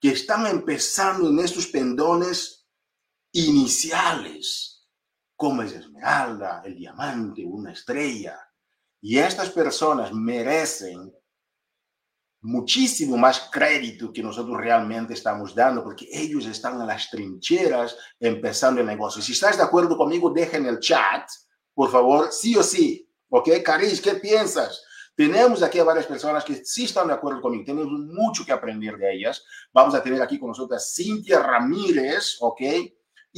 [0.00, 2.68] que están empezando en estos pendones
[3.32, 4.88] iniciales,
[5.34, 8.45] como es esmeralda, el diamante, una estrella.
[9.00, 11.12] Y estas personas merecen
[12.42, 18.80] muchísimo más crédito que nosotros realmente estamos dando, porque ellos están en las trincheras empezando
[18.80, 19.20] el negocio.
[19.20, 21.28] Si estás de acuerdo conmigo, dejen el chat,
[21.74, 23.02] por favor, sí o sí.
[23.28, 23.48] ¿Ok?
[23.64, 24.84] Caris, ¿qué piensas?
[25.16, 28.96] Tenemos aquí a varias personas que sí están de acuerdo conmigo, tenemos mucho que aprender
[28.96, 29.42] de ellas.
[29.72, 32.60] Vamos a tener aquí con nosotros Cintia Ramírez, ¿ok?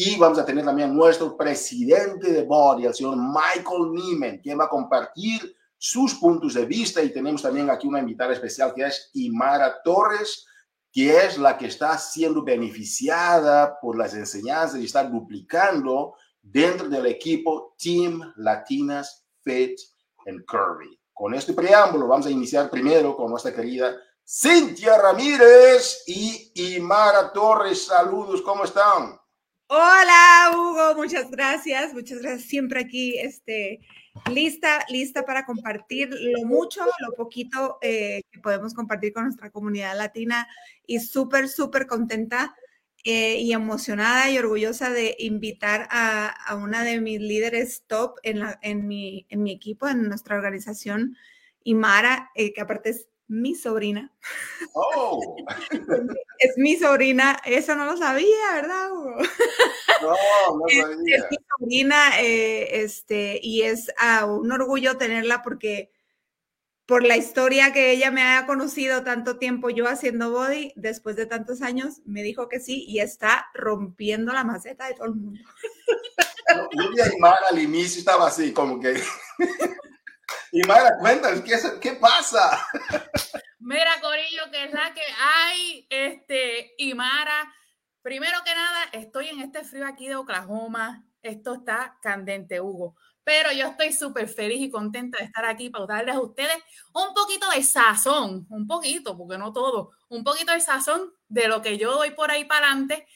[0.00, 4.56] Y vamos a tener también a nuestro presidente de Body, el señor Michael Neiman, quien
[4.56, 7.02] va a compartir sus puntos de vista.
[7.02, 10.46] Y tenemos también aquí una invitada especial que es Imara Torres,
[10.92, 17.06] que es la que está siendo beneficiada por las enseñanzas y está duplicando dentro del
[17.06, 19.80] equipo Team Latinas Fit
[20.28, 20.96] and Curvy.
[21.12, 27.86] Con este preámbulo vamos a iniciar primero con nuestra querida Cintia Ramírez y Imara Torres.
[27.86, 29.18] Saludos, ¿cómo están?
[29.70, 32.48] Hola, Hugo, muchas gracias, muchas gracias.
[32.48, 33.80] Siempre aquí, este,
[34.32, 39.94] lista, lista para compartir lo mucho, lo poquito eh, que podemos compartir con nuestra comunidad
[39.94, 40.48] latina
[40.86, 42.56] y súper, súper contenta
[43.04, 48.58] eh, y emocionada y orgullosa de invitar a, una de mis líderes top en, la,
[48.62, 51.14] en, mi, en mi equipo, en nuestra organización,
[51.62, 54.12] Imara, eh, que aparte es mi sobrina.
[54.72, 55.36] Oh.
[56.38, 59.16] es mi sobrina, eso no lo sabía, ¿verdad, Hugo?
[60.02, 61.16] No, no sabía.
[61.16, 65.90] Es, mi sobrina, eh, este, y es ah, un orgullo tenerla porque
[66.86, 71.26] por la historia que ella me haya conocido tanto tiempo yo haciendo body, después de
[71.26, 75.38] tantos años, me dijo que sí y está rompiendo la maceta de todo el mundo.
[76.96, 78.94] Yo y Mara al inicio estaba así, como que...
[80.52, 82.66] Y Mara, cuéntanos, ¿qué, ¿qué pasa?
[83.58, 87.54] Mira, Corillo, que es la que hay, este, y Mara,
[88.02, 92.96] primero que nada, estoy en este frío aquí de Oklahoma, esto está candente, Hugo
[93.28, 96.56] pero yo estoy súper feliz y contenta de estar aquí para darles a ustedes
[96.94, 101.60] un poquito de sazón, un poquito, porque no todo, un poquito de sazón de lo
[101.60, 103.06] que yo doy por ahí para adelante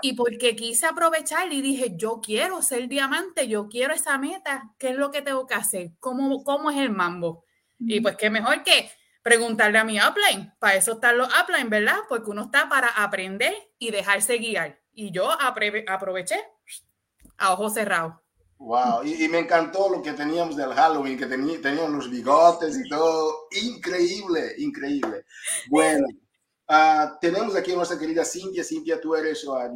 [0.00, 4.90] y porque quise aprovechar y dije, yo quiero ser diamante, yo quiero esa meta, ¿qué
[4.90, 5.92] es lo que tengo que hacer?
[6.00, 7.44] ¿Cómo, cómo es el mambo?
[7.78, 8.90] Y pues qué mejor que
[9.22, 11.98] preguntarle a mi upline, para eso están los upline, ¿verdad?
[12.08, 14.80] Porque uno está para aprender y dejarse guiar.
[14.92, 16.40] Y yo aproveché
[17.38, 18.14] a ojos cerrados.
[18.58, 23.48] Wow, y, me encantó lo que teníamos del Halloween, que teníamos los bigotes y todo.
[23.50, 25.24] Increíble, increíble.
[25.68, 26.06] Bueno,
[26.74, 28.64] Ah, tenemos aquí a nuestra querida Cintia.
[28.64, 29.70] Cintia, tú eres uh,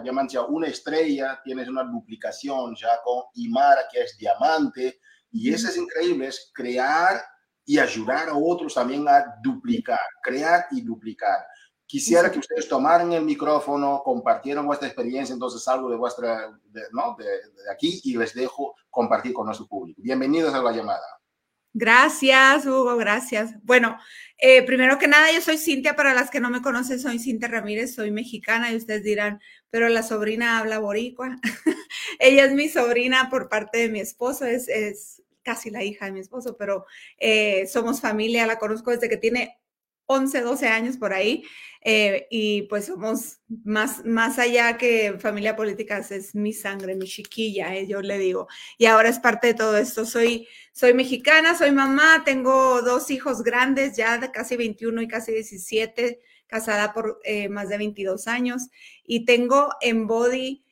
[0.00, 5.00] diamante, una estrella, tienes una duplicación ya con Imara, que es diamante,
[5.32, 7.20] y eso es increíble, es crear
[7.64, 11.44] y ayudar a otros también a duplicar, crear y duplicar.
[11.84, 16.56] Quisiera que ustedes tomaran el micrófono, compartieran vuestra experiencia, entonces algo de vuestra,
[16.92, 17.16] ¿no?
[17.18, 17.26] de,
[17.72, 20.00] aquí y les dejo compartir con nuestro público.
[20.00, 21.16] Bienvenidos a la llamada.
[21.78, 23.52] Gracias, Hugo, gracias.
[23.62, 23.98] Bueno,
[24.38, 27.48] eh, primero que nada, yo soy Cintia, para las que no me conocen, soy Cintia
[27.48, 31.38] Ramírez, soy mexicana y ustedes dirán, pero la sobrina habla boricua.
[32.18, 36.12] Ella es mi sobrina por parte de mi esposo, es, es casi la hija de
[36.12, 36.84] mi esposo, pero
[37.18, 39.58] eh, somos familia, la conozco desde que tiene
[40.06, 41.44] 11, 12 años por ahí,
[41.82, 47.76] eh, y pues somos más, más allá que familia política, es mi sangre, mi chiquilla,
[47.76, 50.04] eh, yo le digo, y ahora es parte de todo esto.
[50.04, 55.32] Soy, soy mexicana, soy mamá, tengo dos hijos grandes, ya de casi 21 y casi
[55.32, 58.68] 17, casada por eh, más de 22 años,
[59.04, 60.65] y tengo en Body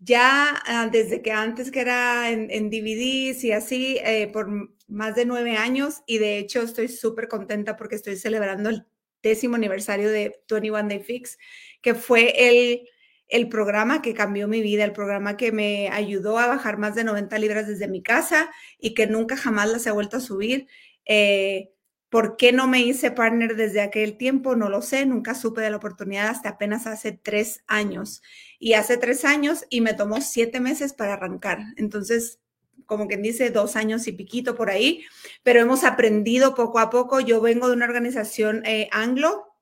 [0.00, 3.98] ya ah, desde que antes que era en, en DVDs y así,
[4.32, 4.48] por
[4.88, 8.86] más de nueve años y de hecho estoy súper contenta porque estoy celebrando el
[9.22, 11.38] décimo aniversario de 21 Day Fix,
[11.82, 12.88] que fue el,
[13.28, 17.04] el programa que cambió mi vida, el programa que me ayudó a bajar más de
[17.04, 20.66] 90 libras desde mi casa y que nunca jamás las he vuelto a subir.
[21.04, 21.70] Eh,
[22.10, 24.56] ¿Por qué no me hice partner desde aquel tiempo?
[24.56, 28.20] No lo sé, nunca supe de la oportunidad hasta apenas hace tres años.
[28.58, 31.60] Y hace tres años y me tomó siete meses para arrancar.
[31.76, 32.40] Entonces,
[32.84, 35.04] como quien dice, dos años y piquito por ahí,
[35.44, 37.20] pero hemos aprendido poco a poco.
[37.20, 39.54] Yo vengo de una organización eh, anglo,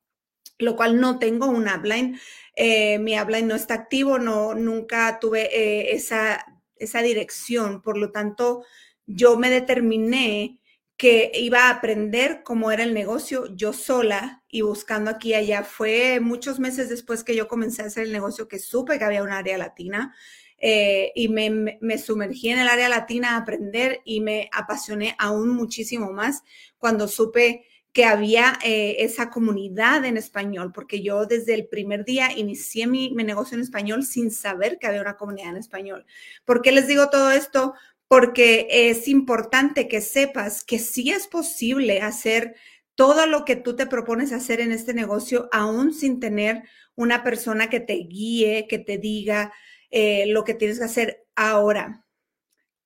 [0.58, 2.18] lo cual no tengo un upline.
[2.56, 6.44] Eh, mi upline no está activo, no, nunca tuve eh, esa,
[6.76, 7.82] esa dirección.
[7.82, 8.64] Por lo tanto,
[9.04, 10.58] yo me determiné
[10.98, 15.62] que iba a aprender cómo era el negocio yo sola y buscando aquí y allá.
[15.62, 19.22] Fue muchos meses después que yo comencé a hacer el negocio que supe que había
[19.22, 20.14] un área latina.
[20.58, 25.50] Eh, y me, me, sumergí en el área latina a aprender y me apasioné aún
[25.50, 26.42] muchísimo más
[26.78, 32.36] cuando supe que había eh, esa comunidad en español, porque yo desde el primer día
[32.36, 36.06] inicié mi, mi, negocio en español sin saber que había una comunidad en español.
[36.44, 37.74] ¿Por qué les digo todo esto?
[38.08, 42.56] Porque es importante que sepas que sí es posible hacer
[42.94, 46.64] todo lo que tú te propones hacer en este negocio, aún sin tener
[46.96, 49.52] una persona que te guíe, que te diga,
[49.90, 52.04] eh, lo que tienes que hacer ahora.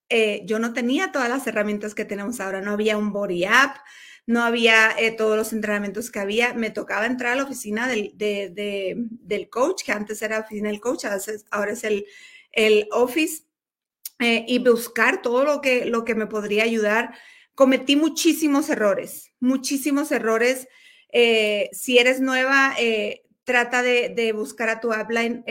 [0.09, 3.79] Eh, yo no tenía todas las herramientas que tenemos ahora, no había un body app,
[4.27, 8.13] no había eh, todos los entrenamientos que había, me tocaba entrar a la oficina del,
[8.17, 11.07] del coach, que antes era oficina del coach,
[11.51, 12.05] ahora es el,
[12.53, 13.45] el office,
[14.23, 17.15] y buscar todo lo que, lo que me podría ayudar.
[17.55, 20.69] Cometí muchísimos errores, muchísimos errores.
[21.73, 22.75] si eres nueva,
[23.45, 25.45] trata de, de, buscar a tu upline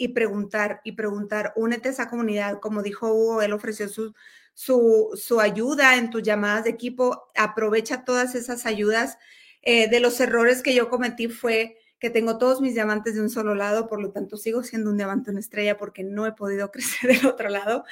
[0.00, 2.58] y preguntar y preguntar, únete a esa comunidad.
[2.60, 4.14] Como dijo Hugo, él ofreció su,
[4.54, 7.30] su, su ayuda en tus llamadas de equipo.
[7.36, 9.18] Aprovecha todas esas ayudas.
[9.62, 13.30] Eh, de los errores que yo cometí fue que tengo todos mis diamantes de un
[13.30, 16.70] solo lado, por lo tanto sigo siendo un diamante, una estrella, porque no he podido
[16.72, 17.84] crecer del otro lado.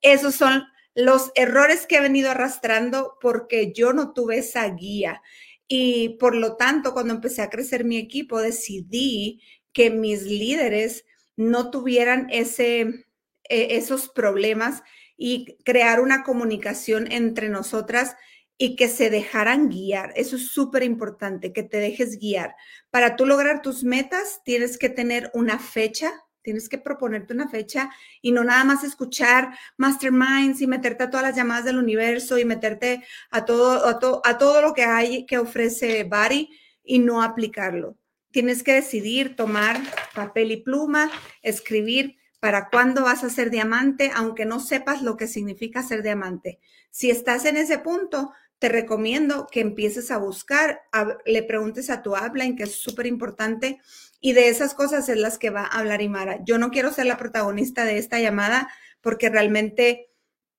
[0.00, 5.20] Esos son los errores que he venido arrastrando porque yo no tuve esa guía.
[5.68, 11.04] Y por lo tanto, cuando empecé a crecer mi equipo, decidí que mis líderes
[11.36, 13.06] no tuvieran ese,
[13.48, 14.82] e, esos problemas
[15.16, 18.16] y crear una comunicación entre nosotras
[18.58, 20.12] y que se dejaran guiar.
[20.16, 22.56] Eso es súper importante, que te dejes guiar.
[22.90, 27.90] Para tú lograr tus metas, tienes que tener una fecha, tienes que proponerte una fecha
[28.22, 32.44] y no nada más escuchar masterminds y meterte a todas las llamadas del universo y
[32.44, 36.50] meterte a todo, a, a todo lo que hay que ofrece Bari
[36.84, 37.96] y no aplicarlo
[38.36, 39.80] tienes que decidir tomar
[40.14, 45.26] papel y pluma, escribir para cuándo vas a ser diamante, aunque no sepas lo que
[45.26, 46.58] significa ser diamante.
[46.90, 50.82] Si estás en ese punto, te recomiendo que empieces a buscar,
[51.24, 53.80] le preguntes a tu en que es súper importante,
[54.20, 56.40] y de esas cosas es las que va a hablar Imara.
[56.44, 58.68] Yo no quiero ser la protagonista de esta llamada
[59.00, 60.10] porque realmente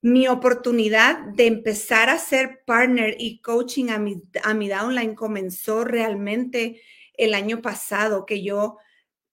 [0.02, 5.84] mi oportunidad de empezar a ser partner y coaching a mi, a mi downline comenzó
[5.84, 6.82] realmente
[7.14, 8.78] el año pasado, que yo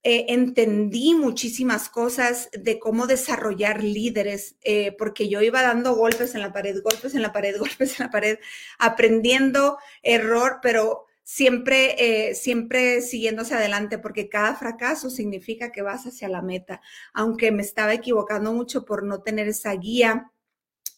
[0.06, 6.42] eh, entendí muchísimas cosas de cómo desarrollar líderes, eh, porque yo iba dando golpes en
[6.42, 8.38] la pared, golpes en la pared, golpes en la pared,
[8.78, 16.28] aprendiendo error, pero siempre, eh, siempre siguiéndose adelante, porque cada fracaso significa que vas hacia
[16.28, 16.82] la meta,
[17.14, 20.30] aunque me estaba equivocando mucho por no tener esa guía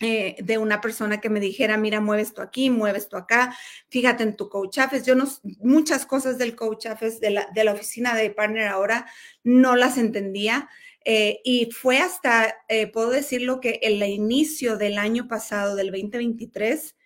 [0.01, 3.57] eh, de una persona que me dijera, mira, mueves esto aquí, mueves esto acá,
[3.89, 5.27] fíjate en tu coach Yo no,
[5.59, 9.07] muchas cosas del coach de la, de la oficina de partner ahora
[9.43, 10.69] no las entendía.
[11.09, 16.97] Eh, y fue hasta, eh, puedo decirlo, que el inicio del año pasado, del 2023,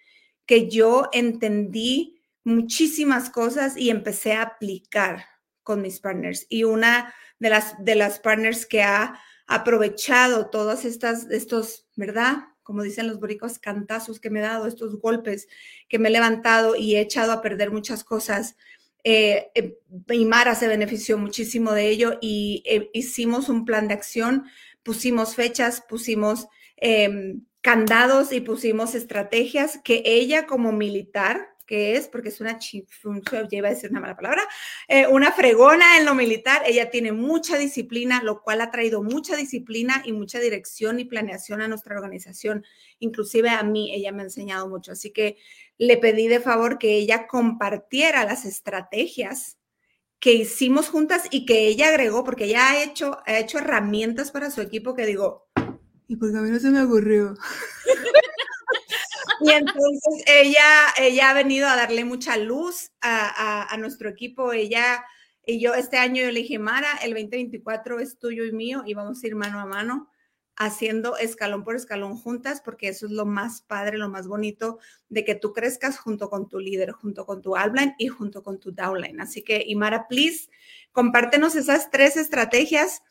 [0.47, 5.27] que yo entendí muchísimas cosas y empecé a aplicar
[5.63, 6.47] con mis partners.
[6.49, 12.39] Y una de las, de las partners que ha aprovechado todas estas, estos, ¿verdad?
[12.71, 15.49] Como dicen los boricos, cantazos que me he dado, estos golpes
[15.89, 18.55] que me he levantado y he echado a perder muchas cosas.
[19.03, 19.77] Eh, eh
[20.25, 24.45] Mara se benefició muchísimo de ello y eh, hicimos un plan de acción,
[24.85, 32.31] pusimos fechas, pusimos em, candados y pusimos estrategias que ella como militar que es, porque
[32.31, 34.43] es una lleva a decir una mala palabra,
[34.89, 36.63] eh, una fregona en lo militar.
[36.67, 41.61] Ella tiene mucha disciplina, lo cual ha traído mucha disciplina y mucha dirección y planeación
[41.61, 42.65] a nuestra organización.
[42.99, 44.91] Inclusive a mí, ella me ha enseñado mucho.
[44.91, 45.37] Así que
[45.79, 49.57] le pedí de favor que ella compartiera las estrategias
[50.19, 54.51] que hicimos juntas y que ella agregó, porque ella ha hecho, ha hecho herramientas para
[54.51, 55.49] su equipo que digo,
[56.09, 57.37] y porque a mí no se me ocurrió.
[59.41, 60.65] Y entonces ella,
[60.99, 64.53] ella ha venido a darle mucha luz a, nuestro equipo.
[64.53, 65.05] Ella
[65.45, 68.95] y yo este año yo le dije, Mara, el 2024 es tuyo y mío y
[68.95, 70.11] vamos a ir mano a mano
[70.57, 75.25] haciendo escalón por escalón juntas, porque eso es lo más padre, lo más bonito de
[75.25, 78.71] que tú crezcas junto con tu líder, junto con tu upline y junto con tu
[78.71, 79.23] downline.
[79.23, 80.51] Así que, Imara, please,
[80.93, 83.03] compártenos esas tres estrategias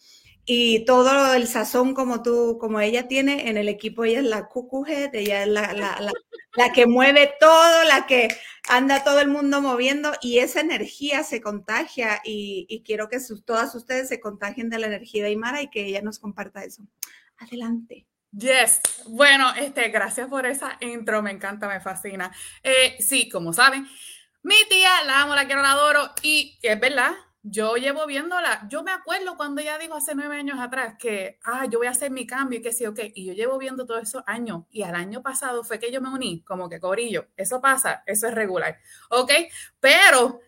[0.51, 4.47] y todo el sazón como tú, como ella tiene en el equipo, ella es la
[4.47, 6.11] cucuje, ella es la, la, la,
[6.55, 8.29] la, que mueve todo, la que
[8.67, 13.45] anda todo el mundo moviendo y esa energía se contagia y, y quiero que sus,
[13.45, 16.81] todas ustedes se contagien de la energía de Aymara y que ella nos comparta eso.
[17.37, 18.07] Adelante.
[18.31, 22.31] Yes, bueno, este, gracias por esa intro, me encanta, me fascina.
[22.63, 23.87] Eh, sí, como saben,
[24.41, 28.83] mi tía la amo, la quiero, la adoro y es verdad, yo llevo viéndola, yo
[28.83, 32.11] me acuerdo cuando ella dijo hace nueve años atrás que, ah, yo voy a hacer
[32.11, 34.95] mi cambio y que sí, ok, y yo llevo viendo todos esos años y al
[34.95, 38.79] año pasado fue que yo me uní, como que corillo, eso pasa, eso es regular,
[39.09, 39.31] ok,
[39.79, 40.41] pero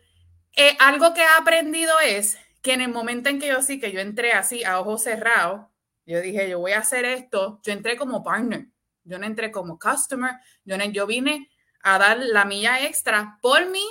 [0.56, 3.91] eh, algo que he aprendido es que en el momento en que yo sí, que
[3.91, 5.67] yo entré así a ojos cerrados,
[6.06, 8.67] yo dije, yo voy a hacer esto, yo entré como partner,
[9.04, 10.34] yo no entré como customer,
[10.65, 11.49] yo, no, yo vine
[11.84, 13.84] a dar la milla extra por mí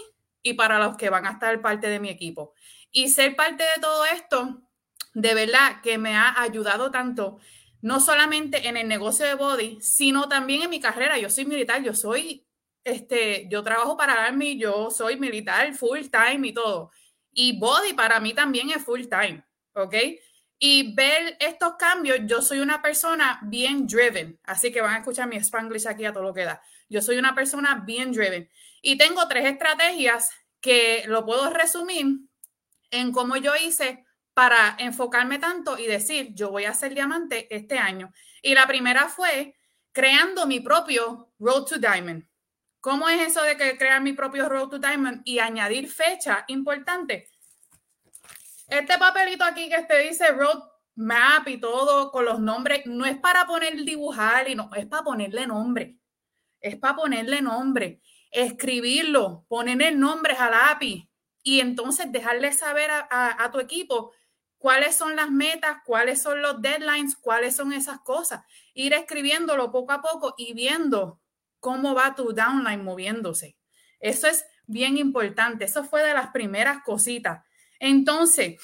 [0.42, 2.54] y para los que van a estar parte de mi equipo.
[2.92, 4.62] Y ser parte de todo esto,
[5.14, 7.38] de verdad que me ha ayudado tanto,
[7.82, 11.18] no solamente en el negocio de body, sino también en mi carrera.
[11.18, 12.46] Yo soy militar, yo soy,
[12.84, 16.90] este, yo trabajo para Army, yo soy militar full time y todo.
[17.32, 19.94] Y body para mí también es full time, ¿ok?
[20.58, 25.26] Y ver estos cambios, yo soy una persona bien driven, así que van a escuchar
[25.26, 26.60] mi spanglish aquí a todo lo que da.
[26.88, 28.50] Yo soy una persona bien driven.
[28.82, 32.29] Y tengo tres estrategias que lo puedo resumir
[32.90, 37.78] en cómo yo hice para enfocarme tanto y decir, yo voy a ser diamante este
[37.78, 38.12] año.
[38.42, 39.54] Y la primera fue
[39.92, 42.26] creando mi propio Road to Diamond.
[42.80, 47.28] ¿Cómo es eso de que crear mi propio Road to Diamond y añadir fecha importante?
[48.68, 50.62] Este papelito aquí que te dice Road
[50.94, 55.02] Map y todo con los nombres, no es para poner dibujar y no, es para
[55.02, 55.96] ponerle nombre.
[56.60, 61.09] Es para ponerle nombre, escribirlo, ponerle nombres al API,
[61.42, 64.12] y entonces dejarle saber a, tu equipo
[64.58, 68.44] cuáles son las metas, cuáles son los deadlines, cuáles son esas cosas.
[68.74, 71.20] Ir escribiéndolo poco a poco y viendo
[71.58, 73.56] cómo va tu downline moviéndose.
[74.00, 75.64] Eso es bien importante.
[75.64, 77.44] Eso fue de las primeras cositas.
[77.78, 78.56] Entonces,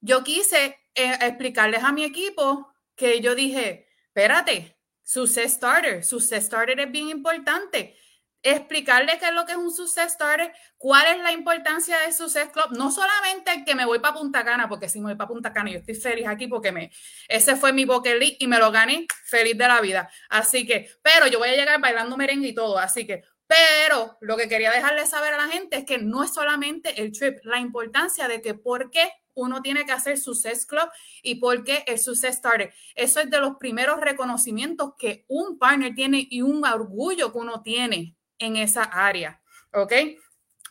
[0.00, 6.78] yo quise eh, explicarles a mi equipo que yo dije, espérate, success starter, success starter
[6.80, 7.96] es bien importante
[8.44, 12.50] explicarle qué es lo que es un Success Starter, cuál es la importancia de Success
[12.50, 15.52] Club, no solamente que me voy para Punta Cana, porque si me voy para Punta
[15.52, 16.90] Cana, yo estoy feliz aquí porque me,
[17.26, 20.10] ese fue mi bucket list y me lo gané feliz de la vida.
[20.28, 24.36] Así que, pero yo voy a llegar bailando merengue y todo, así que, pero lo
[24.36, 27.58] que quería dejarle saber a la gente es que no es solamente el trip, la
[27.58, 30.88] importancia de que por qué uno tiene que hacer Success Club
[31.22, 32.72] y por qué el Success Starter.
[32.94, 37.62] Eso es de los primeros reconocimientos que un partner tiene y un orgullo que uno
[37.62, 39.40] tiene en esa área.
[39.72, 39.92] ¿Ok?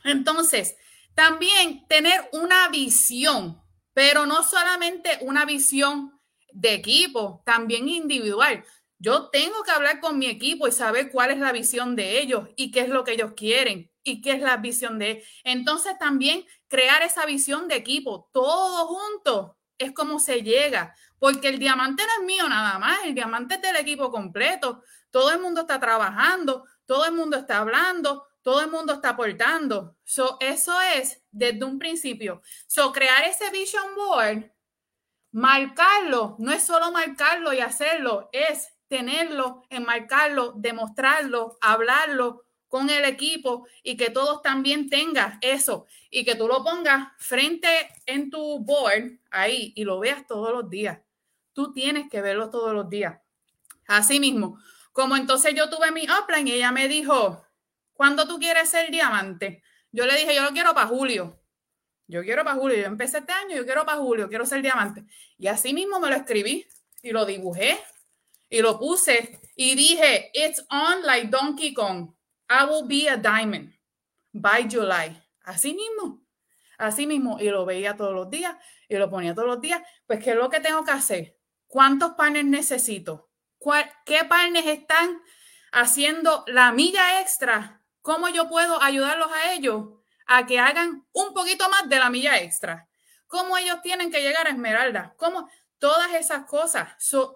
[0.03, 0.75] Entonces,
[1.15, 3.61] también tener una visión,
[3.93, 6.19] pero no solamente una visión
[6.51, 8.63] de equipo, también individual.
[8.99, 12.47] Yo tengo que hablar con mi equipo y saber cuál es la visión de ellos
[12.55, 16.45] y qué es lo que ellos quieren y qué es la visión de Entonces también
[16.67, 22.21] crear esa visión de equipo, todos juntos, es como se llega, porque el diamante no
[22.21, 24.83] es mío nada más, el diamante es del equipo completo.
[25.09, 29.95] Todo el mundo está trabajando, todo el mundo está hablando, todo el mundo está aportando.
[30.03, 32.41] So, eso es desde un principio.
[32.67, 34.51] So, crear ese vision board,
[35.31, 43.67] marcarlo, no es solo marcarlo y hacerlo, es tenerlo, enmarcarlo, demostrarlo, hablarlo con el equipo
[43.81, 47.67] y que todos también tengan eso y que tú lo pongas frente
[48.05, 50.99] en tu board ahí y lo veas todos los días.
[51.53, 53.19] Tú tienes que verlo todos los días.
[53.87, 54.57] Así mismo,
[54.93, 57.45] como entonces yo tuve mi upline y ella me dijo,
[57.93, 59.63] ¿cuándo tú quieres ser diamante?
[59.91, 61.43] Yo le dije, yo lo quiero para julio.
[62.07, 62.77] Yo quiero para julio.
[62.77, 65.03] Yo empecé este año, yo quiero para julio, quiero ser diamante.
[65.37, 66.67] Y así mismo me lo escribí
[67.01, 67.79] y lo dibujé
[68.49, 72.13] y lo puse y dije, it's on like Donkey Kong.
[72.49, 73.73] I will be a diamond
[74.31, 75.19] by July.
[75.43, 76.23] Así mismo,
[76.77, 77.39] así mismo.
[77.39, 78.55] Y lo veía todos los días
[78.87, 79.81] y lo ponía todos los días.
[80.05, 81.37] Pues, ¿qué es lo que tengo que hacer?
[81.67, 83.32] ¿Cuántos partners necesito?
[84.05, 85.21] ¿Qué partners están
[85.71, 87.81] haciendo la milla extra?
[88.01, 89.85] ¿Cómo yo puedo ayudarlos a ellos
[90.25, 92.89] a que hagan un poquito más de la milla extra?
[93.27, 95.13] ¿Cómo ellos tienen que llegar a Esmeralda?
[95.17, 95.49] ¿Cómo?
[95.79, 96.89] Todas esas cosas.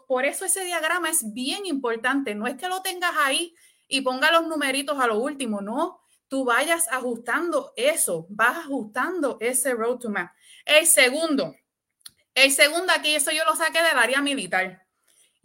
[0.08, 2.36] por eso ese diagrama es bien importante.
[2.36, 3.56] No es que lo tengas ahí
[3.88, 6.02] y ponga los numeritos a lo último, no.
[6.28, 10.34] Tú vayas ajustando eso, vas ajustando ese road to map.
[10.66, 11.56] El segundo,
[12.34, 14.87] el segundo aquí, eso yo lo saqué del área militar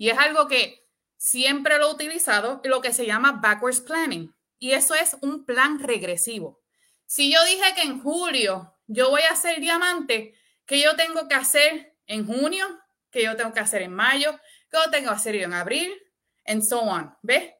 [0.02, 0.84] y es algo que
[1.16, 4.34] siempre lo he utilizado, lo que se llama backwards planning.
[4.58, 6.60] Y eso es un plan regresivo.
[7.06, 10.34] Si yo dije que en julio yo voy a hacer diamante,
[10.66, 12.66] ¿qué yo tengo que hacer en junio?
[13.12, 14.32] ¿Qué yo tengo que hacer en mayo?
[14.72, 15.92] ¿Qué yo tengo que hacer en abril?
[16.46, 17.16] And so on.
[17.22, 17.52] ¿Ves?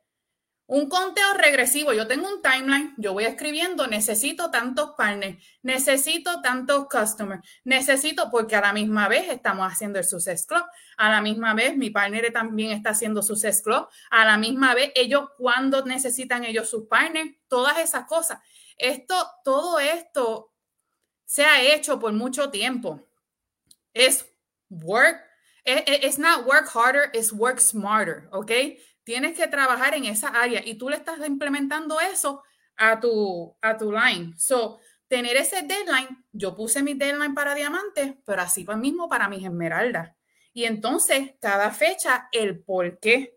[0.74, 1.92] Un conteo regresivo.
[1.92, 8.56] Yo tengo un timeline, yo voy escribiendo, necesito tantos partners, necesito tantos customers, necesito, porque
[8.56, 10.64] a la misma vez estamos haciendo el Success Club,
[10.96, 14.92] a la misma vez mi partner también está haciendo Success Club, a la misma vez
[14.94, 18.38] ellos cuando necesitan ellos sus partners, todas esas cosas.
[18.78, 19.14] Esto,
[19.44, 20.54] todo esto
[21.26, 23.06] se ha hecho por mucho tiempo.
[23.92, 24.24] Es
[24.70, 25.20] work,
[25.66, 28.50] it's not work harder, it's work smarter, ¿ok?
[29.04, 32.42] Tienes que trabajar en esa área y tú le estás implementando eso
[32.76, 34.34] a tu, a tu line.
[34.36, 39.44] So, tener ese deadline, yo puse mi deadline para diamantes, pero así mismo para mis
[39.44, 40.14] esmeraldas.
[40.52, 43.34] Y entonces, cada fecha, el por qué.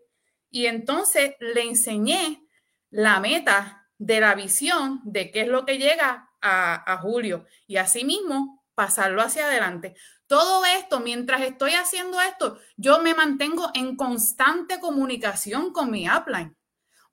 [0.50, 2.42] Y entonces le enseñé
[2.90, 7.44] la meta de la visión de qué es lo que llega a julio.
[7.66, 9.96] Y así mismo, pasarlo hacia adelante.
[10.26, 16.56] Todo esto, mientras estoy haciendo esto, yo me mantengo en constante comunicación con mi upline.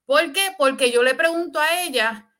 [0.04, 0.54] ¿Por qué?
[0.58, 2.30] Porque yo le pregunto a ella,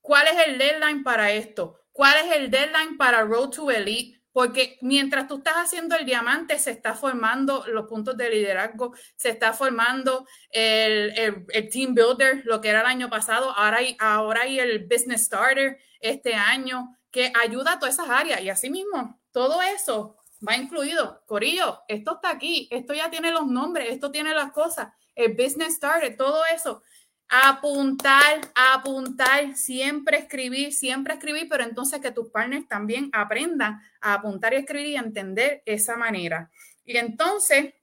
[0.00, 1.80] ¿cuál es el deadline para esto?
[1.92, 4.20] ¿Cuál es el deadline para Road to Elite?
[4.32, 9.30] Porque mientras tú estás haciendo el diamante, se está formando los puntos de liderazgo, se
[9.30, 14.60] está formando el, team builder, lo que era el año pasado, ahora hay, ahora hay
[14.60, 18.40] el business starter este año, que ayuda a todas esas áreas.
[18.40, 20.16] Y así mismo, todo eso
[20.46, 21.22] va incluido.
[21.26, 25.76] Corillo, esto está aquí, esto ya tiene los nombres, esto tiene las cosas, el business
[25.76, 26.82] started, todo eso.
[27.28, 34.52] Apuntar, apuntar, siempre escribir, siempre escribir, pero entonces que tus partners también aprendan a apuntar
[34.52, 36.50] y escribir y entender esa manera.
[36.84, 37.74] Y entonces,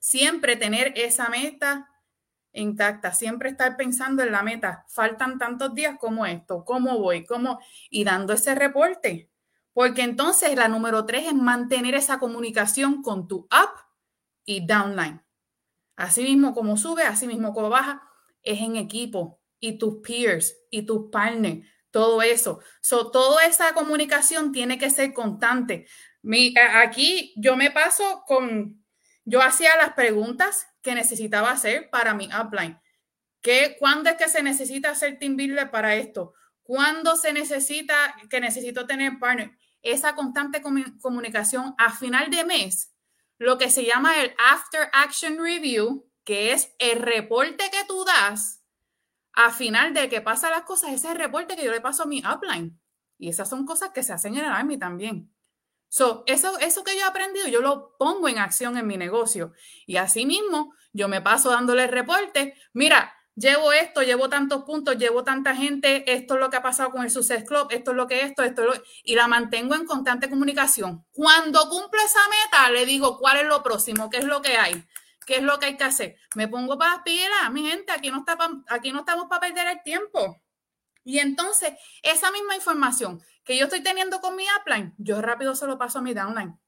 [0.00, 1.88] siempre tener esa meta
[2.52, 4.84] intacta, siempre estar pensando en la meta.
[4.88, 9.30] Faltan tantos días como esto, cómo voy, cómo, y dando ese reporte
[9.78, 13.70] porque entonces la número tres es mantener esa comunicación con tu up
[14.44, 15.24] y downline.
[15.94, 18.02] Así mismo como sube, así mismo como baja,
[18.42, 22.58] es en equipo y tus peers y tus partners, todo eso.
[22.80, 25.86] So, toda esa comunicación tiene que ser constante.
[26.22, 28.84] Mi, aquí yo me paso con,
[29.24, 32.80] yo hacía las preguntas que necesitaba hacer para mi upline.
[33.40, 36.34] ¿Qué, ¿Cuándo es que se necesita hacer team builder para esto?
[36.64, 39.56] ¿Cuándo se necesita que necesito tener partner?
[39.82, 42.94] Esa constante comunicación a final de mes,
[43.38, 48.64] lo que se llama el After Action Review, que es el reporte que tú das
[49.32, 52.02] a final de que pasan las cosas, ese es el reporte que yo le paso
[52.02, 52.78] a mi upline.
[53.18, 55.32] Y esas son cosas que se hacen en el Army también.
[55.88, 59.52] So, eso, eso que yo he aprendido, yo lo pongo en acción en mi negocio.
[59.86, 62.54] Y así mismo, yo me paso dándole el reporte.
[62.74, 66.90] Mira, llevo esto, llevo tantos puntos, llevo tanta gente, esto es lo que ha pasado
[66.90, 69.74] con el Success Club, esto es lo que esto, esto es lo y la mantengo
[69.74, 71.04] en constante comunicación.
[71.12, 74.84] Cuando cumplo esa meta, le digo cuál es lo próximo, qué es lo que hay,
[75.24, 76.16] qué es lo que hay que hacer.
[76.34, 78.36] Me pongo para las mi gente, aquí no, está
[78.68, 80.40] aquí no estamos para perder el tiempo.
[81.04, 81.72] Y entonces,
[82.02, 86.00] esa misma información que yo estoy teniendo con mi upline, yo rápido se lo paso
[86.00, 86.58] a mi downline.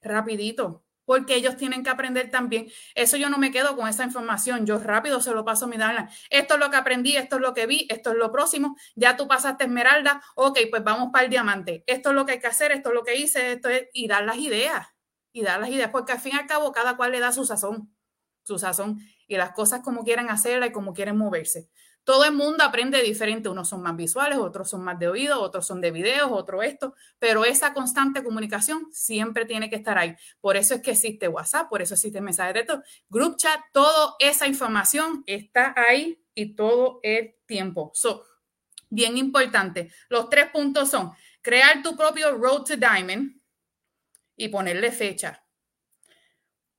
[0.00, 2.68] rapidito, porque ellos tienen que aprender también.
[2.94, 5.76] Eso yo no me quedo con esa información, yo rápido se lo paso a mi
[5.76, 6.10] Darla.
[6.30, 9.16] Esto es lo que aprendí, esto es lo que vi, esto es lo próximo, ya
[9.16, 11.84] tú pasaste esmeralda, ok, pues vamos para el diamante.
[11.86, 14.08] Esto es lo que hay que hacer, esto es lo que hice, esto es, y
[14.08, 14.88] dar las ideas,
[15.32, 17.44] y dar las ideas, porque al fin y al cabo cada cual le da su
[17.44, 17.94] sazón,
[18.44, 21.68] su sazón, y las cosas como quieren hacerla y como quieren moverse.
[22.04, 25.66] Todo el mundo aprende diferente, unos son más visuales, otros son más de oído, otros
[25.66, 30.16] son de videos, otro esto, pero esa constante comunicación siempre tiene que estar ahí.
[30.40, 34.14] Por eso es que existe WhatsApp, por eso existe mensaje de texto, group chat, toda
[34.18, 37.92] esa información está ahí y todo el tiempo.
[37.94, 38.24] So,
[38.90, 39.92] bien importante.
[40.08, 43.40] Los tres puntos son crear tu propio Road to Diamond
[44.36, 45.44] y ponerle fecha.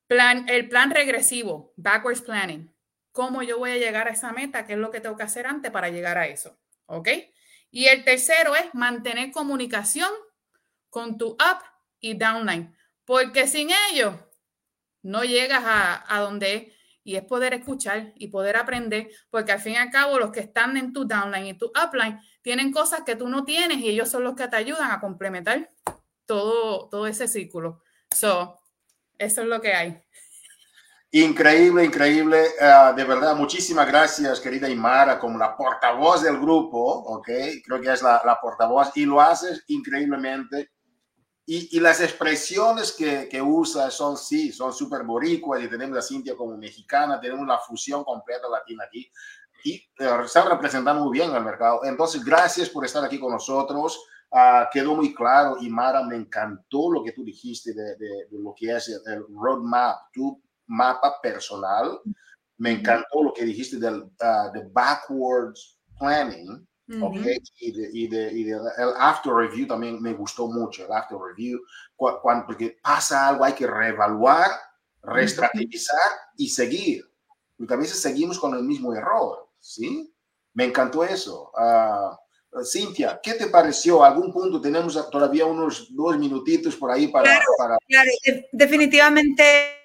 [0.07, 2.72] Plan, el plan regresivo, backwards planning
[3.13, 5.47] cómo yo voy a llegar a esa meta, qué es lo que tengo que hacer
[5.47, 6.57] antes para llegar a eso.
[6.87, 7.07] ¿Ok?
[7.71, 10.09] Y el tercero es mantener comunicación
[10.89, 11.63] con tu up
[12.01, 14.29] y downline, porque sin ello
[15.01, 16.73] no llegas a, a donde es.
[17.05, 20.39] Y es poder escuchar y poder aprender, porque al fin y al cabo los que
[20.39, 24.09] están en tu downline y tu upline tienen cosas que tú no tienes y ellos
[24.09, 25.69] son los que te ayudan a complementar
[26.25, 27.81] todo, todo ese círculo.
[28.09, 28.57] So,
[29.17, 30.01] eso es lo que hay.
[31.15, 32.43] Increíble, increíble.
[32.59, 37.29] Uh, de verdad, muchísimas gracias, querida Imara, como la portavoz del grupo, ¿ok?
[37.63, 40.71] Creo que es la, la portavoz y lo haces increíblemente.
[41.45, 46.01] Y, y las expresiones que, que usas son, sí, son súper boricuas y tenemos a
[46.01, 49.07] Cintia como mexicana, tenemos la fusión completa latina aquí
[49.65, 51.81] y uh, está representando muy bien al mercado.
[51.83, 54.03] Entonces, gracias por estar aquí con nosotros.
[54.31, 58.75] Uh, quedó muy claro, Imara, me encantó lo que tú dijiste de, de, lo que
[58.75, 60.07] es el, roadmap.
[60.67, 61.99] Mapa personal.
[62.57, 66.67] Me encantó lo que dijiste del uh, de backwards planning.
[67.01, 70.91] Okay, y, de, y, de, y de, el after review también me gustó mucho, el
[70.91, 71.59] after review,
[71.95, 74.51] cuando, porque pasa algo, hay que reevaluar,
[75.01, 77.09] reestrategizar y seguir.
[77.57, 80.13] Porque a veces seguimos con el mismo error, ¿sí?
[80.53, 81.51] Me encantó eso.
[81.53, 84.03] Uh, Cintia, ¿qué te pareció?
[84.03, 84.59] ¿Algún punto?
[84.59, 87.23] Tenemos todavía unos dos minutitos por ahí para...
[87.23, 87.77] Claro, para...
[87.87, 88.11] claro.
[88.51, 89.43] definitivamente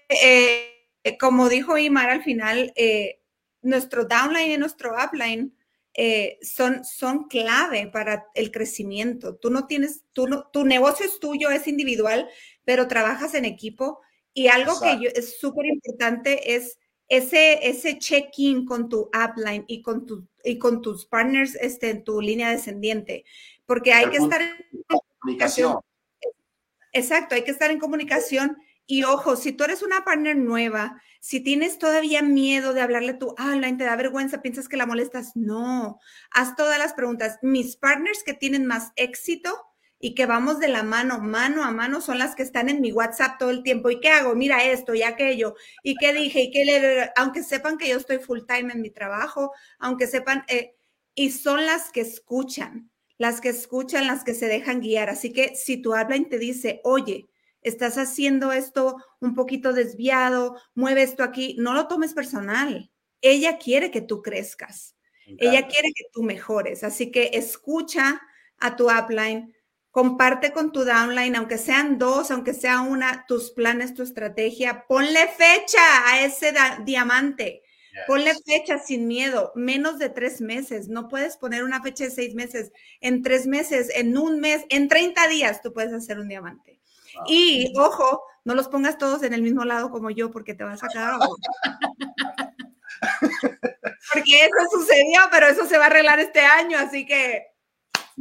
[0.08, 3.20] eh, como dijo Imar al final, eh,
[3.62, 5.54] nuestro downline y nuestro upline
[5.94, 9.36] eh, son, son clave para el crecimiento.
[9.36, 12.28] Tú no tienes, tú no, tu negocio es tuyo, es individual,
[12.64, 14.00] pero trabajas en equipo.
[14.32, 14.98] Y algo Exacto.
[14.98, 16.78] que yo, es súper importante es
[17.08, 22.04] ese, ese check-in con tu upline y con, tu, y con tus partners este, en
[22.04, 23.24] tu línea descendiente,
[23.66, 24.84] porque hay que estar en
[25.20, 25.78] comunicación.
[26.92, 28.56] Exacto, hay que estar en comunicación
[28.90, 33.18] y ojo, si tú eres una partner nueva, si tienes todavía miedo de hablarle a
[33.18, 37.38] tu online, te da vergüenza, piensas que la molestas, no, haz todas las preguntas.
[37.42, 39.54] Mis partners que tienen más éxito
[39.98, 42.90] y que vamos de la mano, mano a mano, son las que están en mi
[42.90, 43.90] WhatsApp todo el tiempo.
[43.90, 44.34] ¿Y qué hago?
[44.34, 45.54] Mira esto y aquello.
[45.82, 46.44] ¿Y qué dije?
[46.44, 47.12] ¿Y qué le...
[47.16, 50.44] Aunque sepan que yo estoy full time en mi trabajo, aunque sepan...
[50.48, 50.76] Eh,
[51.14, 55.10] y son las que escuchan, las que escuchan, las que se dejan guiar.
[55.10, 57.28] Así que si tu habla te dice, oye,
[57.68, 62.90] estás haciendo esto un poquito desviado, mueve esto aquí, no lo tomes personal.
[63.20, 64.96] Ella quiere que tú crezcas.
[65.36, 66.84] Ella quiere que tú mejores.
[66.84, 68.22] Así que escucha
[68.58, 69.54] a tu upline,
[69.90, 74.86] comparte con tu downline, aunque sean dos, aunque sea una, tus planes, tu estrategia.
[74.86, 76.54] Ponle fecha a ese
[76.84, 77.62] diamante.
[77.92, 78.02] Yes.
[78.06, 80.88] Ponle fecha sin miedo, menos de tres meses.
[80.88, 82.72] No puedes poner una fecha de seis meses.
[83.00, 86.80] En tres meses, en un mes, en 30 días, tú puedes hacer un diamante.
[87.26, 90.82] Y ojo, no los pongas todos en el mismo lado como yo porque te vas
[90.82, 91.18] a quedar.
[94.12, 97.44] porque eso sucedió, pero eso se va a arreglar este año, así que.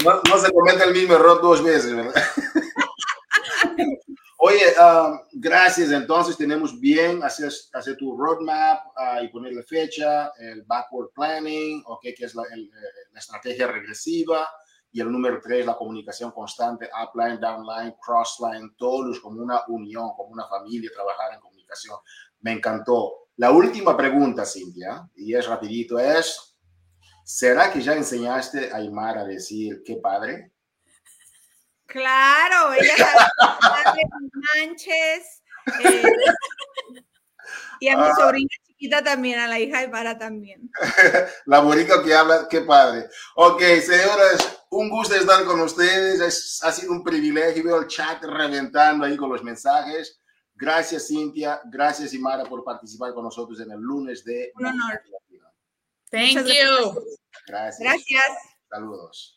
[0.03, 2.13] No, no se comete el mismo error dos veces, ¿verdad?
[4.39, 5.91] Oye, um, gracias.
[5.91, 12.13] Entonces tenemos bien hacer, hacer tu roadmap uh, y ponerle fecha, el backward planning, okay,
[12.13, 12.69] que es la, el,
[13.11, 14.47] la estrategia regresiva
[14.91, 20.29] y el número tres, la comunicación constante, upline, downline, crossline, todos como una unión, como
[20.29, 21.97] una familia, trabajar en comunicación.
[22.41, 23.29] Me encantó.
[23.37, 26.57] La última pregunta, Cintia, y es rapidito, es,
[27.23, 30.51] ¿será que ya enseñaste a Aymar a decir qué padre?
[31.85, 32.95] Claro, ella
[33.61, 34.01] sabe
[34.55, 35.43] manches.
[35.83, 36.03] Eh,
[37.79, 38.15] y a mi ah.
[38.17, 40.69] sobrina chiquita también, a la hija de Para también.
[41.45, 43.09] la bonita que habla, qué padre.
[43.35, 46.19] Ok, señores, un gusto estar con ustedes.
[46.19, 47.63] Es, ha sido un privilegio.
[47.63, 50.19] Veo el chat reventando ahí con los mensajes.
[50.53, 51.61] Gracias, Cintia.
[51.65, 54.51] Gracias, Imara, por participar con nosotros en el lunes de.
[54.55, 55.01] Un honor.
[56.09, 57.03] Thank you.
[57.47, 57.79] Gracias.
[57.79, 58.23] Gracias.
[58.69, 59.36] Saludos.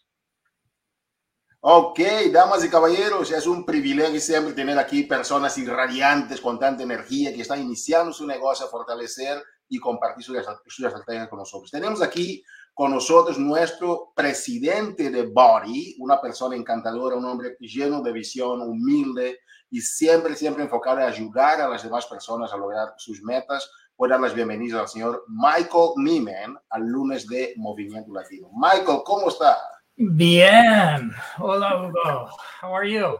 [1.62, 2.00] Ok,
[2.32, 7.42] damas y caballeros, es un privilegio siempre tener aquí personas irradiantes con tanta energía que
[7.42, 11.70] están iniciando su negocio a fortalecer y compartir sus, estrategias con nosotros.
[11.70, 12.42] Tenemos aquí
[12.72, 19.40] con nosotros nuestro presidente de Body, una persona encantadora, un hombre lleno de visión, humilde
[19.68, 23.70] y siempre, siempre enfocado en ayudar a las demás personas a lograr sus metas.
[23.98, 28.48] Voy a dar las bienvenidas al señor Michael Nieman al lunes de Movimiento Latino.
[28.54, 29.58] Michael, ¿cómo está?
[30.00, 31.14] Bien.
[31.36, 32.30] Hola, Hugo.
[32.58, 33.18] How are you?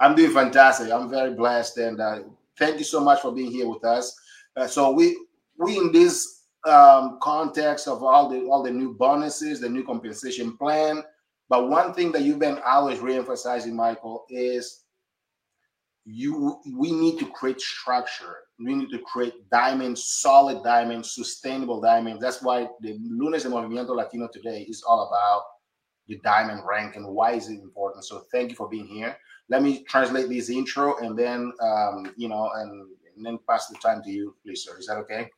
[0.00, 0.90] I'm doing fantastic.
[0.90, 2.18] I'm very blessed, and uh,
[2.58, 4.12] thank you so much for being here with us.
[4.56, 5.16] Uh, so we
[5.56, 10.56] we in this um, context of all the all the new bonuses, the new compensation
[10.56, 11.04] plan.
[11.48, 14.82] But one thing that you've been always reemphasizing, Michael, is
[16.04, 18.38] you we need to create structure.
[18.58, 22.20] We need to create diamonds, solid diamonds, sustainable diamonds.
[22.20, 25.42] That's why the Lunes de Movimiento Latino today is all about
[26.08, 28.04] the diamond rank and why is it important.
[28.04, 29.16] So thank you for being here.
[29.48, 33.76] Let me translate this intro and then um, you know and, and then pass the
[33.78, 34.78] time to you, please, sir.
[34.78, 35.30] Is that okay?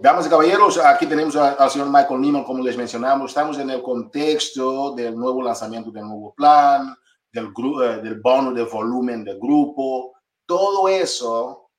[0.00, 3.32] Damas y caballeros, aquí tenemos al señor Michael Neiman, como les mencionamos.
[3.32, 6.94] Estamos en el contexto del nuevo lanzamiento del nuevo plan,
[7.30, 7.52] del,
[7.82, 10.14] eh, del bono de volumen del grupo.
[10.46, 11.69] Todo eso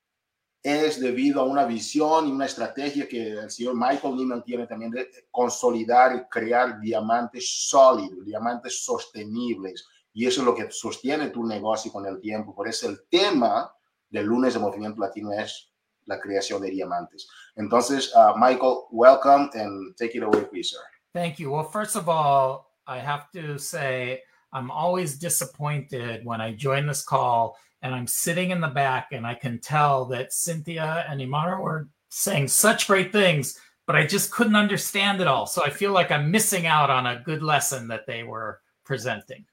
[0.62, 4.92] es debido a una visión y una estrategia que el señor Michael Neiman tiene también
[4.92, 9.88] de consolidar y crear diamantes sólidos, diamantes sostenibles.
[10.12, 12.54] Y eso es lo que sostiene tu negocio con el tiempo.
[12.54, 13.74] Por eso el tema
[14.08, 15.72] del lunes de Movimiento Latino es
[16.04, 17.28] la creación de diamantes.
[17.56, 20.80] Entonces, uh, Michael, welcome and take it away, please, sir.
[21.12, 21.50] Thank you.
[21.50, 27.02] Well, first of all, I have to say I'm always disappointed when I join this
[27.02, 31.60] call and I'm sitting in the back and I can tell that Cynthia and Imara
[31.60, 35.46] were saying such great things, but I just couldn't understand it all.
[35.46, 39.44] So I feel like I'm missing out on a good lesson that they were presenting.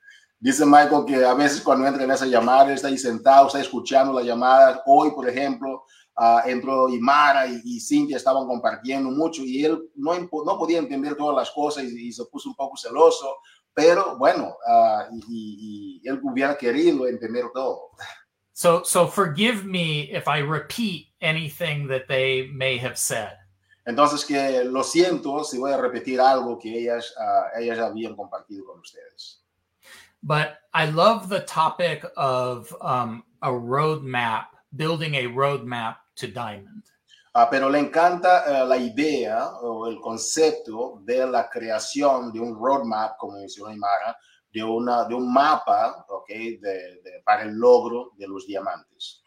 [0.41, 4.13] Dice Michael que a veces cuando entra en esa llamada está ahí sentado, está escuchando
[4.13, 4.81] la llamada.
[4.85, 5.83] Hoy, por ejemplo,
[6.17, 11.15] uh, entró Imara y, y, Cintia estaban compartiendo mucho y él no, no podía entender
[11.15, 13.35] todas las cosas y, y se puso un poco celoso,
[13.73, 17.91] pero bueno, uh, y, y, él hubiera querido entender todo.
[18.59, 23.37] So, so forgive me if I repeat anything that they may have said.
[23.87, 28.65] Entonces que lo siento si voy a repetir algo que ellas, uh, ellas habían compartido
[28.65, 29.37] con ustedes.
[30.21, 36.83] But I love the topic of um, a roadmap, building a roadmap to diamond.
[37.35, 42.59] Uh, pero le encanta uh, la idea o el concepto de la creación de un
[42.59, 44.17] roadmap, como mencionó Imara,
[44.53, 49.21] de, una, de un mapa okay, de, de, para el logro de los diamantes.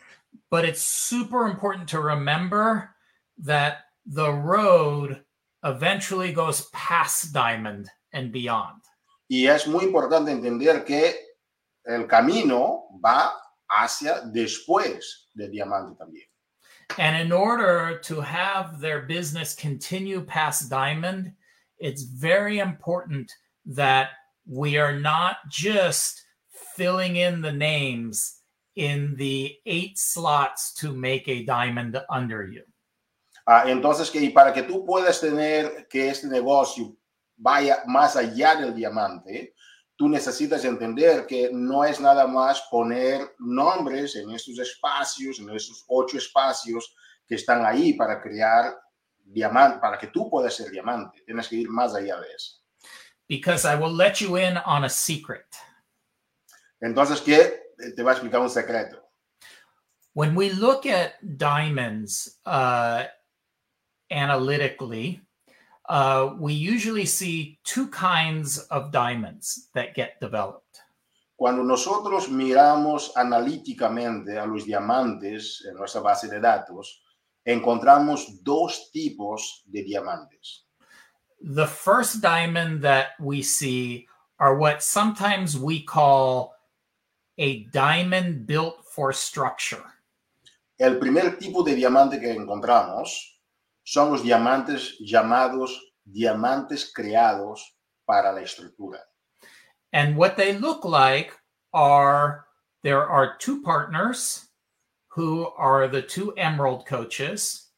[0.51, 2.95] But it's super important to remember
[3.39, 5.23] that the road
[5.65, 8.83] eventually goes past diamond and beyond.
[9.29, 11.15] Y es muy importante entender que
[11.87, 13.33] el camino va
[13.71, 16.27] hacia después del diamante también.
[16.99, 21.33] And in order to have their business continue past diamond,
[21.79, 23.33] it's very important
[23.65, 24.11] that
[24.47, 26.23] we are not just
[26.77, 28.41] filling in the names
[28.77, 32.63] in the eight slots to make a diamond under you.
[33.47, 36.97] Uh, entonces, que para que tú puedas tener que este negocio
[37.37, 39.55] vaya más allá del diamante,
[39.97, 45.85] tú necesitas entender que no es nada más poner nombres en estos espacios, en esos
[45.89, 46.95] ocho espacios
[47.27, 48.77] que están ahí para crear
[49.25, 51.23] diamante, para que tú puedas ser diamante.
[51.27, 52.62] Tienes que ir más allá de eso.
[53.33, 55.47] Because I will let you in on a secret.
[56.83, 57.61] Entonces, ¿qué?
[57.97, 58.99] Te va a explicar un secreto.
[60.13, 63.05] When we look at diamonds uh,
[64.11, 65.23] analytically,
[65.89, 70.83] uh, we usually see two kinds of diamonds that get developed.
[71.35, 77.01] Cuando nosotros miramos analíticamente a los diamantes en nuestra base de datos,
[77.47, 80.67] encontramos dos tipos de diamantes.
[81.43, 84.07] The first diamond that we see
[84.39, 86.55] are what sometimes we call
[87.39, 89.83] a diamond built for structure.
[90.79, 93.09] El primer tipo de diamante que encontramos
[93.85, 95.71] son los diamantes llamados
[96.05, 97.61] diamantes creados
[98.07, 98.99] para la estructura.
[99.93, 101.33] And what they look like
[101.73, 102.47] are
[102.83, 104.49] there are two partners
[105.09, 107.72] who are the two emerald coaches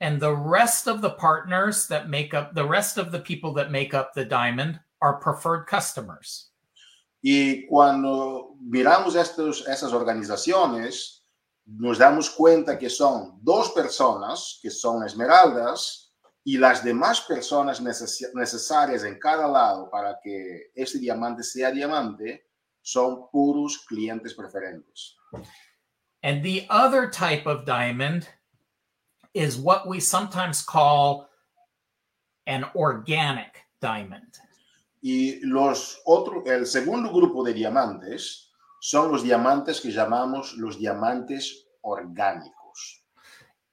[0.00, 3.70] and the rest of the partners that make up the rest of the people that
[3.70, 6.50] make up the diamond are preferred customers.
[7.22, 11.24] Y cuando miramos estos, esas organizaciones,
[11.66, 16.12] nos damos cuenta que son dos personas que son esmeraldas
[16.44, 22.46] y las demás personas neces necesarias en cada lado para que este diamante sea diamante
[22.80, 25.16] son puros clientes preferentes.
[26.22, 28.28] And the other type of diamond
[29.34, 31.28] is what we sometimes call
[32.46, 34.38] an organic diamond.
[35.02, 38.48] Y los otro, el segundo grupo de diamantes
[38.80, 43.02] son los diamantes que llamamos los diamantes orgánicos.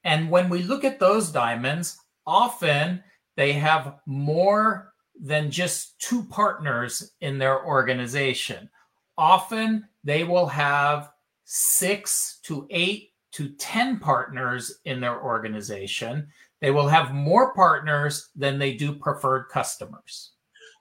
[0.03, 1.97] And when we look at those diamonds,
[2.27, 3.03] often
[3.35, 8.69] they have more than just two partners in their organization.
[9.17, 11.09] Often they will have
[11.45, 16.27] six to eight to 10 partners in their organization.
[16.61, 20.31] They will have more partners than they do preferred customers.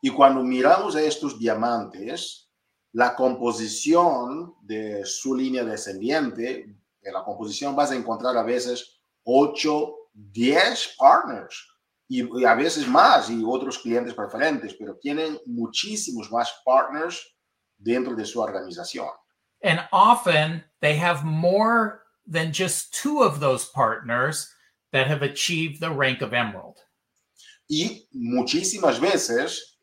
[0.02, 2.48] Y cuando miramos a estos diamantes,
[2.92, 6.66] la composición de su línea descendiente,
[7.02, 11.66] en la composición vas a encontrar a veces 8, 10 partners
[12.06, 17.20] y, y, a veces más y otros clientes preferentes, pero tienen muchísimos más partners
[17.76, 19.08] dentro de su organización.
[19.62, 24.52] And often they have more than just two of those partners
[24.92, 26.78] that have achieved the rank of emerald.
[27.68, 29.76] Y muchísimas veces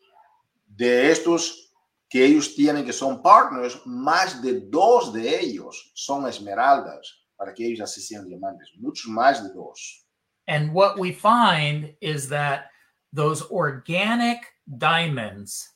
[0.68, 1.72] de estos
[2.10, 7.66] que ellos tienen que son partners, más de dos de ellos son esmeraldas para que
[7.66, 10.06] ellos así sean diamantes, muchos más de dos.
[10.48, 12.66] And what we find is that
[13.14, 14.40] those organic
[14.78, 15.70] diamonds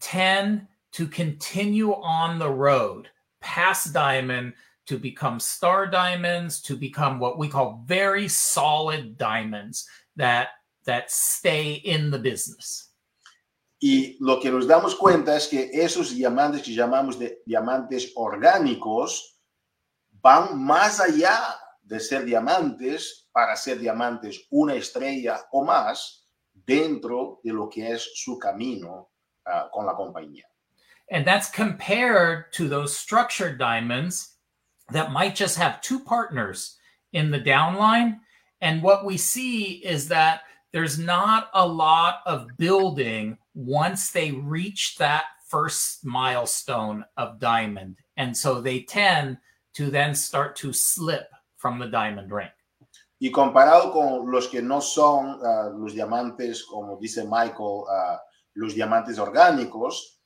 [0.00, 3.08] tend to continue on the road
[3.40, 4.52] past diamond
[4.88, 9.86] to become star diamonds to become what we call very solid diamonds
[10.16, 10.48] that
[10.84, 12.88] that stay in the business.
[13.80, 19.38] Y lo que nos damos cuenta es que esos diamantes que llamamos de diamantes orgánicos
[20.20, 21.38] van más allá
[21.82, 26.24] de ser diamantes para ser diamantes una estrella o más
[26.54, 29.10] dentro de lo que es su camino
[29.46, 30.44] uh, con la compañía.
[31.10, 34.37] And that's compared to those structured diamonds
[34.90, 36.76] that might just have two partners
[37.12, 38.18] in the downline.
[38.60, 44.96] And what we see is that there's not a lot of building once they reach
[44.98, 47.96] that first milestone of diamond.
[48.16, 49.38] And so they tend
[49.74, 52.48] to then start to slip from the diamond ring.
[53.20, 58.16] Y comparado con los que no son uh, los diamantes, como dice Michael, uh,
[58.54, 60.20] los diamantes orgánicos,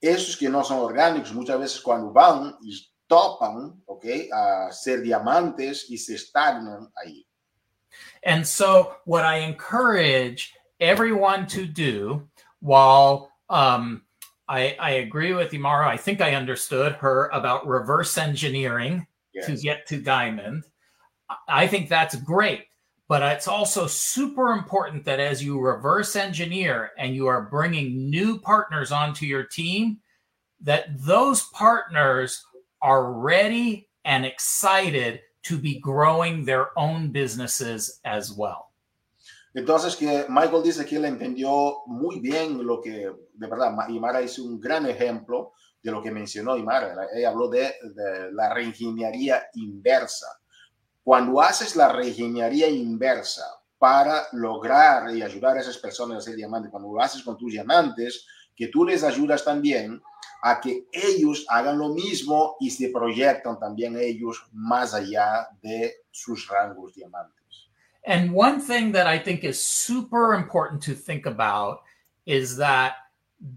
[0.00, 2.72] esos que no son orgánicos muchas veces cuando van y
[3.12, 4.30] topan, ¿ok?
[4.32, 7.26] A ser diamantes y se estagnan ahí.
[8.22, 12.26] And so what I encourage everyone to do
[12.60, 14.02] while um,
[14.48, 19.46] I, I agree with Imara, I think I understood her about reverse engineering yes.
[19.46, 20.64] to get to diamond.
[21.46, 22.64] I think that's great.
[23.08, 28.38] But it's also super important that as you reverse engineer and you are bringing new
[28.38, 29.98] partners onto your team,
[30.62, 32.42] that those partners
[32.82, 38.72] are ready and excited to be growing their own businesses as well.
[39.54, 44.42] Entonces, que Michael dice que él entendió muy bien lo que, de verdad, Imara hizo
[44.44, 45.52] un gran ejemplo
[45.82, 47.06] de lo que mencionó Imara.
[47.14, 50.26] Ella habló de, de la reingeniería inversa.
[51.04, 53.44] Cuando haces la reingeniería inversa
[53.78, 57.52] para lograr y ayudar a esas personas a ser diamantes, cuando lo haces con tus
[57.52, 58.26] diamantes,
[58.62, 60.00] que tú les ayudas también
[60.40, 66.46] a que ellos hagan lo mismo y se proyectan también ellos más allá de sus
[66.46, 67.68] rangos diamantes.
[68.06, 71.82] And one thing that I think is super important to think about
[72.24, 72.94] is that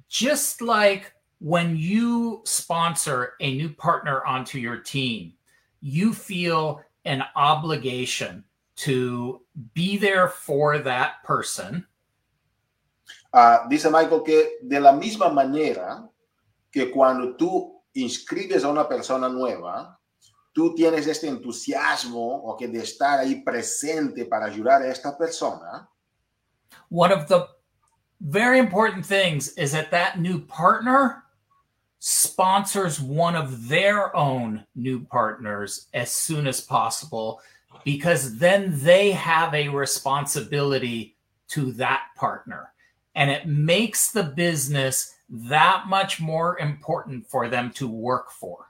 [0.10, 5.34] just like when you sponsor a new partner onto your team,
[5.82, 8.44] you feel an obligation
[8.78, 9.42] to
[9.76, 11.86] be there for that person.
[13.36, 16.10] Uh, dice Michael que de la misma manera
[16.72, 20.00] que cuando tú inscribes a una persona nueva,
[20.54, 25.86] tú tienes este entusiasmo o que de estar ahí presente para ayudar a esta persona.
[26.90, 27.46] One of the
[28.22, 31.26] very important things is that that new partner
[32.00, 37.42] sponsors one of their own new partners as soon as possible
[37.84, 41.18] because then they have a responsibility
[41.50, 42.72] to that partner
[43.16, 48.68] and it makes the business that much more important for them to work for.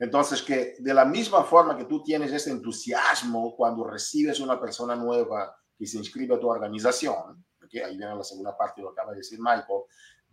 [0.00, 4.96] Entonces, que de la misma forma que tú tienes ese entusiasmo cuando recibes una persona
[4.96, 8.94] nueva que se inscribe a tu organización, okay, ahí viene la segunda parte de lo
[8.94, 9.82] que acaba de decir Michael,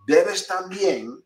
[0.05, 1.21] debes también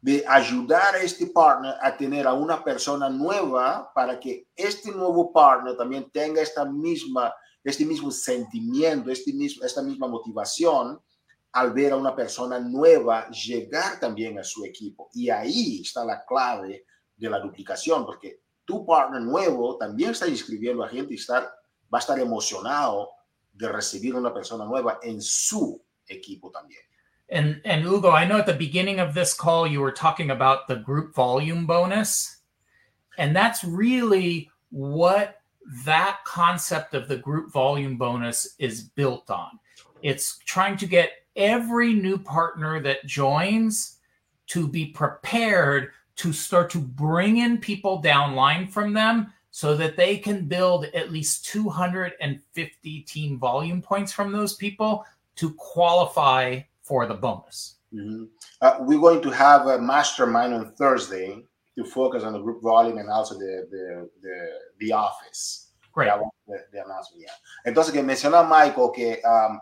[0.00, 5.32] de ayudar a este partner a tener a una persona nueva para que este nuevo
[5.32, 7.32] partner también tenga esta misma
[7.62, 11.00] este mismo sentimiento, este mismo, esta misma motivación
[11.52, 15.10] al ver a una persona nueva llegar también a su equipo.
[15.14, 16.84] Y ahí está la clave
[17.16, 21.42] de la duplicación, porque tu partner nuevo también está inscribiendo a gente y estar,
[21.92, 23.10] va a estar emocionado
[23.52, 26.80] de recibir una persona nueva en su equipo también.
[27.32, 30.66] And, and Hugo, I know at the beginning of this call you were talking about
[30.66, 32.38] the group volume bonus.
[33.18, 35.36] And that's really what
[35.84, 39.60] that concept of the group volume bonus is built on.
[40.02, 43.98] It's trying to get every new partner that joins
[44.48, 50.16] to be prepared to start to bring in people downline from them so that they
[50.16, 55.04] can build at least 250 team volume points from those people
[55.36, 57.76] to qualify for the bonus.
[57.94, 58.24] Mm-hmm.
[58.60, 61.44] Uh, we're going to have a mastermind on Thursday
[61.76, 65.68] to focus on the group volume and also the, the, the, the office.
[65.92, 66.10] Great.
[66.46, 67.32] The, the announcement, yeah.
[67.66, 69.60] Entonces, que menciona Michael que um,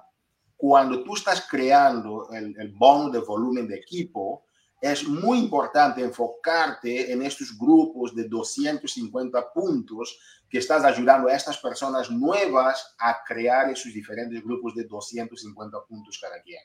[0.58, 4.44] cuando tú estás creando el, el bono de volumen de equipo,
[4.80, 10.18] es muy importante enfocarte en estos grupos de 250 puntos
[10.50, 16.18] que estás ayudando a estas personas nuevas a crear esos diferentes grupos de 250 puntos
[16.20, 16.60] cada quien.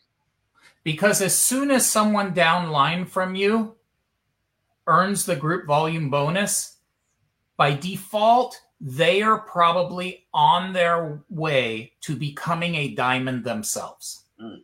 [0.83, 3.77] Because as soon as someone downline from you
[4.87, 6.79] earns the group volume bonus,
[7.57, 14.25] by default, they are probably on their way to becoming a diamond themselves.
[14.39, 14.63] Mm.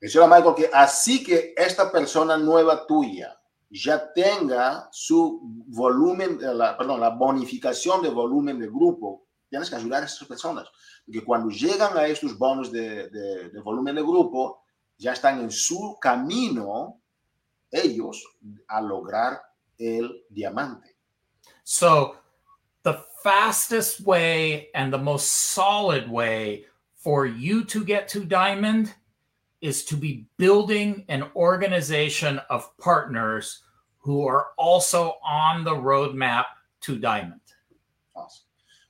[0.00, 3.36] Menciona Michael que así que esta persona nueva tuya
[3.68, 10.02] ya tenga su volumen, la, perdón, la bonificación de volumen de grupo, tienes que ayudar
[10.02, 10.68] a estas personas.
[11.04, 14.62] Porque cuando llegan a estos bonos de, de, de volumen de grupo,
[14.96, 17.00] ya están en su camino
[17.70, 18.24] ellos
[18.68, 19.40] a lograr
[19.78, 20.96] el diamante.
[21.62, 22.19] So,
[22.82, 26.64] the fastest way and the most solid way
[26.94, 28.94] for you to get to diamond
[29.60, 33.62] is to be building an organization of partners
[33.98, 36.44] who are also on the roadmap
[36.80, 37.40] to diamond.
[38.16, 38.46] Awesome.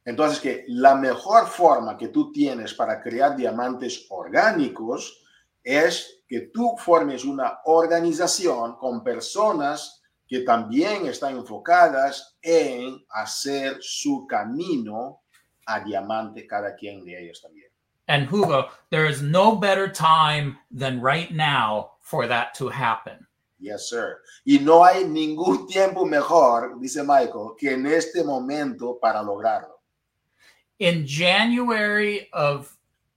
[0.06, 5.20] Entonces, que la mejor forma que tú tienes para crear diamantes orgánicos
[5.62, 9.99] es que tú formes una organización con personas
[10.30, 15.22] que también están enfocadas en hacer su camino
[15.66, 17.68] a diamante cada quien de ellos también.
[18.06, 23.26] And Hugo, there is no better time than right now for that to happen.
[23.58, 24.20] Yes, sir.
[24.46, 29.80] Y no hay ningún tiempo mejor, dice Michael, que en este momento para lograrlo.
[30.78, 32.72] In January of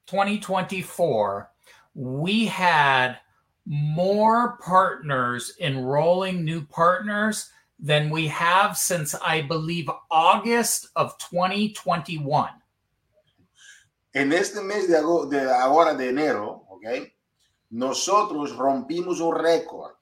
[0.08, 1.50] 2024,
[1.94, 3.20] we had
[3.66, 7.50] more partners enrolling new partners
[7.80, 12.50] than we have since I believe August of 2021.
[14.16, 17.12] En este mes de, de ahora de enero, ¿ok?
[17.72, 19.96] Nosotros rompimos un récord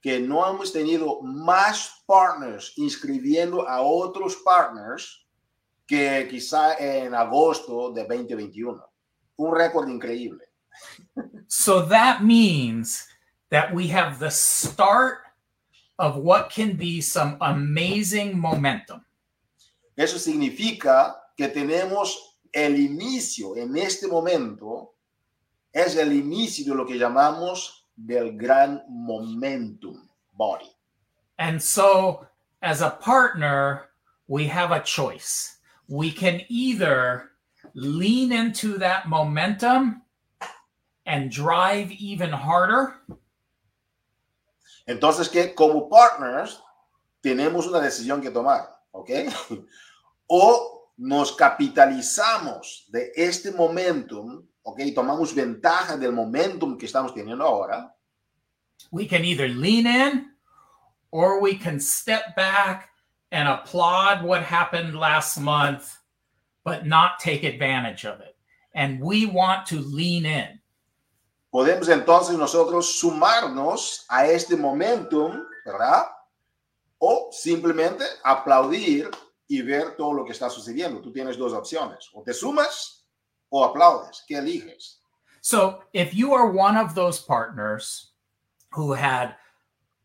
[0.00, 5.26] que no hemos tenido más partners inscribiendo a otros partners
[5.86, 8.82] que quizá en agosto de 2021.
[9.36, 10.51] Un récord increíble.
[11.46, 13.06] So that means
[13.50, 15.18] that we have the start
[15.98, 19.04] of what can be some amazing momentum.
[19.96, 22.16] Eso significa que tenemos
[22.52, 24.94] el inicio en este momento
[25.72, 30.70] es el inicio de lo que llamamos del gran momentum body.
[31.38, 32.26] And so,
[32.62, 33.88] as a partner,
[34.28, 35.58] we have a choice.
[35.88, 37.30] We can either
[37.74, 40.01] lean into that momentum
[41.06, 42.94] and drive even harder.
[44.86, 46.62] Entonces, que como partners
[47.20, 49.10] tenemos una decisión que tomar, ¿ok?
[50.26, 54.80] o nos capitalizamos de este momentum, ¿ok?
[54.94, 57.94] Tomamos ventaja del momentum que estamos teniendo ahora.
[58.90, 60.32] We can either lean in
[61.10, 62.90] or we can step back
[63.30, 65.96] and applaud what happened last month,
[66.64, 68.36] but not take advantage of it.
[68.74, 70.61] And we want to lean in.
[71.52, 76.06] Podemos entonces nosotros sumarnos a este momentum, ¿verdad?
[76.96, 79.10] O simplemente aplaudir
[79.46, 81.02] y ver todo lo que está sucediendo.
[81.02, 83.04] Tú tienes dos opciones, o te sumas
[83.50, 84.24] o aplaudes.
[84.26, 85.02] ¿Qué eliges?
[85.42, 88.12] So, if you are one of those partners
[88.70, 89.34] who had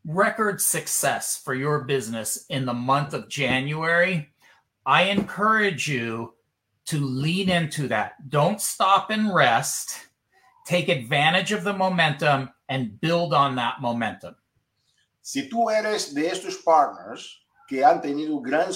[0.03, 4.27] record success for your business in the month of January,
[4.85, 6.33] I encourage you
[6.87, 8.15] to lean into that.
[8.29, 10.06] Don't stop and rest.
[10.67, 14.35] Take advantage of the momentum and build on that momentum.
[15.21, 18.69] Si tú eres de estos partners que han tenido gran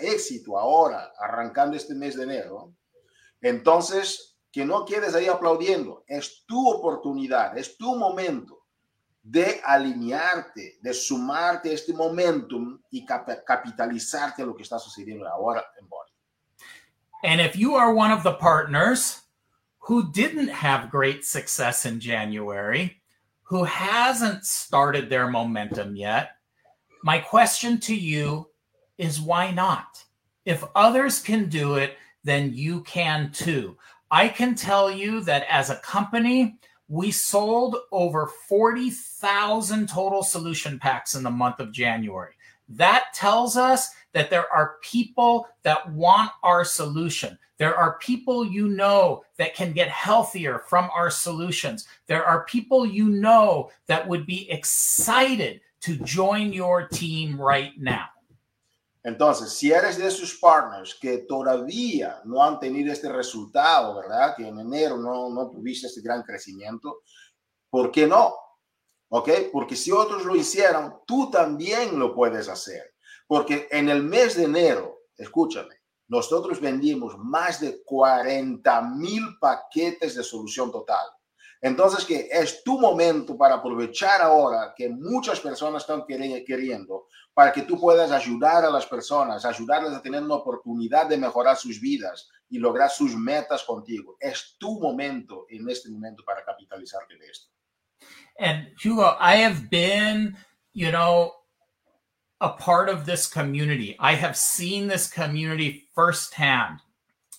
[0.00, 2.72] éxito ahora, arrancando este mes de enero,
[3.40, 6.04] Entonces, que no quedes ahí aplaudiendo.
[6.06, 8.64] Es tu oportunidad, es tu momento
[9.22, 15.64] de alinearte, de sumarte a este momentum y capitalizarte a lo que está sucediendo ahora
[15.80, 16.12] en Body.
[17.22, 19.25] And if you are one of the partners
[19.86, 23.00] who didn't have great success in January,
[23.44, 26.30] who hasn't started their momentum yet,
[27.04, 28.48] my question to you
[28.98, 30.02] is why not?
[30.44, 33.76] If others can do it, then you can too.
[34.10, 36.58] I can tell you that as a company,
[36.88, 42.32] we sold over 40,000 total solution packs in the month of January.
[42.68, 47.38] That tells us that there are people that want our solution.
[47.58, 51.86] There are people you know that can get healthier from our solutions.
[52.06, 58.06] There are people you know that would be excited to join your team right now.
[59.06, 64.34] Entonces, si eres de esos partners que todavía no han tenido este resultado, ¿verdad?
[64.36, 67.02] Que en enero no, no tuviste este gran crecimiento,
[67.70, 68.34] ¿por qué no?
[69.08, 69.30] ¿Ok?
[69.52, 72.94] Porque si otros lo hicieron, tú también lo puedes hacer.
[73.26, 75.76] Porque en el mes de enero, escúchame,
[76.08, 81.06] nosotros vendimos más de 40 mil paquetes de solución total.
[81.60, 87.62] Entonces, que es tu momento para aprovechar ahora que muchas personas están queriendo, para que
[87.62, 92.28] tú puedas ayudar a las personas, ayudarles a tener una oportunidad de mejorar sus vidas
[92.48, 94.16] y lograr sus metas contigo.
[94.20, 97.55] Es tu momento en este momento para capitalizarte de esto.
[98.38, 100.36] And Hugo, I have been,
[100.74, 101.32] you know,
[102.40, 103.96] a part of this community.
[103.98, 106.80] I have seen this community firsthand.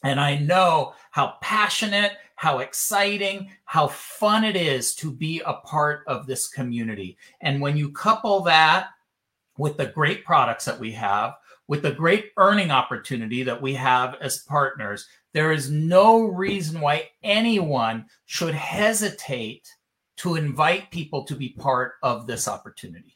[0.04, 6.04] And I know how passionate, how exciting, how fun it is to be a part
[6.08, 7.18] of this community.
[7.42, 8.90] And when you couple that
[9.58, 11.36] with the great products that we have,
[11.68, 17.10] with the great earning opportunity that we have as partners, there is no reason why
[17.24, 19.68] anyone should hesitate
[20.18, 23.16] to invite people to be part of this opportunity.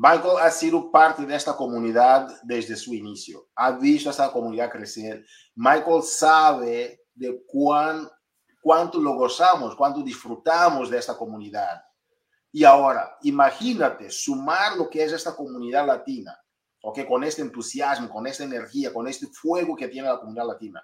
[0.00, 3.48] Michael ha sido parte de esta comunidad desde su inicio.
[3.56, 5.24] Ha visto esta comunidad crecer.
[5.56, 8.08] Michael sabe de cuán,
[8.62, 11.82] cuánto lo gozamos, cuánto disfrutamos de esta comunidad.
[12.52, 16.38] Y ahora, imagínate sumar lo que es esta comunidad latina,
[16.82, 17.04] ¿ok?
[17.04, 20.80] Con este entusiasmo, con esta energía, con este fuego que tiene la comunidad latina,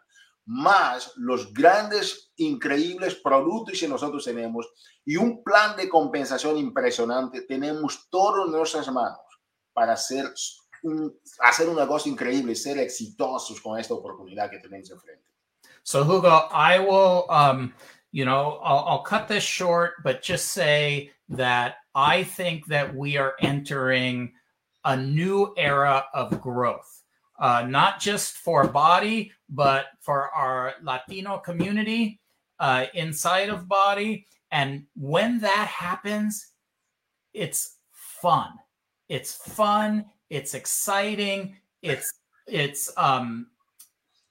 [0.46, 4.66] más los grandes, increíbles productos que nosotros tenemos
[5.04, 9.20] y un plan de compensación impresionante, tenemos todo en nuestras manos
[9.72, 10.32] para hacer
[10.82, 15.24] un, hacer un negocio increíble, ser exitosos con esta oportunidad que tenemos enfrente.
[15.82, 17.74] So Hugo, I will, um,
[18.10, 23.34] you know, I'll, cut this short, but just say that I think that we are
[23.40, 24.32] entering
[24.84, 27.04] a new era of growth.
[27.38, 32.20] uh, not just for body, but for our Latino community
[32.58, 34.26] uh, inside of body.
[34.50, 36.52] And when that happens,
[37.32, 38.50] it's fun.
[39.08, 40.06] It's fun.
[40.30, 41.56] It's exciting.
[41.82, 42.12] It's
[42.46, 43.46] it's um,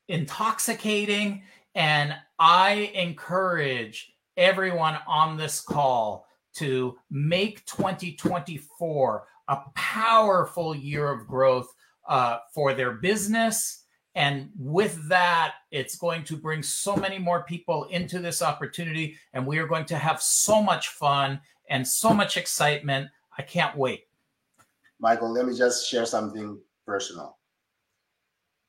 [0.08, 1.44] intoxicating,
[1.76, 11.74] and I encourage everyone on this call to make 2024 a powerful year of growth
[12.08, 13.83] uh, for their business.
[14.16, 19.18] And with that, it's going to bring so many more people into this opportunity.
[19.34, 23.10] And we are going to have so much fun and so much excitement.
[23.38, 24.06] I can't wait.
[25.00, 27.38] Michael, let me just share something personal.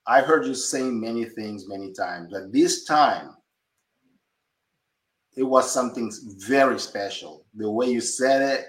[0.06, 3.34] I heard you saying many things many times, but this time
[5.36, 6.12] it was something
[6.46, 7.44] very special.
[7.54, 8.66] The way you said it,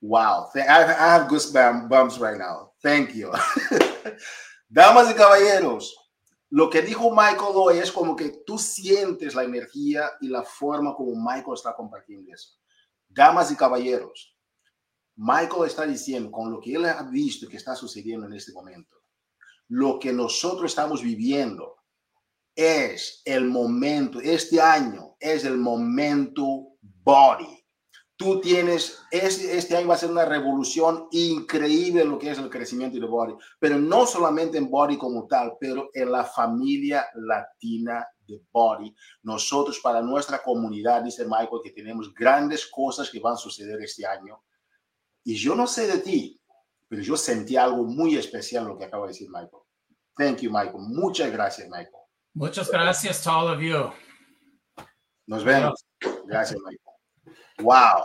[0.00, 0.50] wow.
[0.54, 2.70] I have goosebumps right now.
[2.82, 3.32] Thank you.
[4.72, 6.12] Damas y caballeros,
[6.48, 10.94] lo que dijo Michael hoy es como que tú sientes la energía y la forma
[10.94, 12.50] como Michael está compartiendo eso.
[13.08, 14.38] Damas y caballeros,
[15.16, 18.96] Michael está diciendo con lo que él ha visto que está sucediendo en este momento,
[19.66, 21.78] lo que nosotros estamos viviendo
[22.54, 27.59] es el momento, este año es el momento body
[28.20, 32.50] tú tienes, este, año va a ser una revolución increíble en lo que es el
[32.50, 38.06] crecimiento de Body, pero no solamente en Body como tal, pero en la familia latina
[38.28, 38.94] de Body.
[39.22, 44.04] Nosotros para nuestra comunidad, dice Michael, que tenemos grandes cosas que van a suceder este
[44.06, 44.44] año.
[45.24, 46.38] Y yo no sé de ti,
[46.88, 49.62] pero yo sentí algo muy especial lo que acaba de decir Michael.
[50.14, 50.74] Thank you, Michael.
[50.76, 51.88] Muchas gracias, Michael.
[52.34, 53.90] Muchas gracias a all of you.
[55.26, 55.86] Nos vemos.
[56.26, 56.89] Gracias, Michael.
[57.60, 58.02] Wow.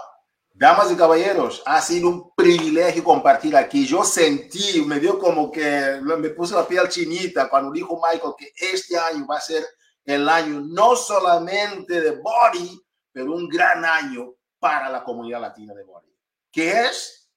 [0.57, 3.85] Damas y caballeros, ha sido un privilegio compartir aquí.
[3.85, 8.53] Yo sentí, me dio como que me puse la piel chinita cuando dijo Michael que
[8.55, 9.65] este año va a ser
[10.05, 12.81] el año no solamente de Body,
[13.11, 16.15] pero un gran año para la comunidad latina de Body.
[16.51, 17.29] ¿Qué es?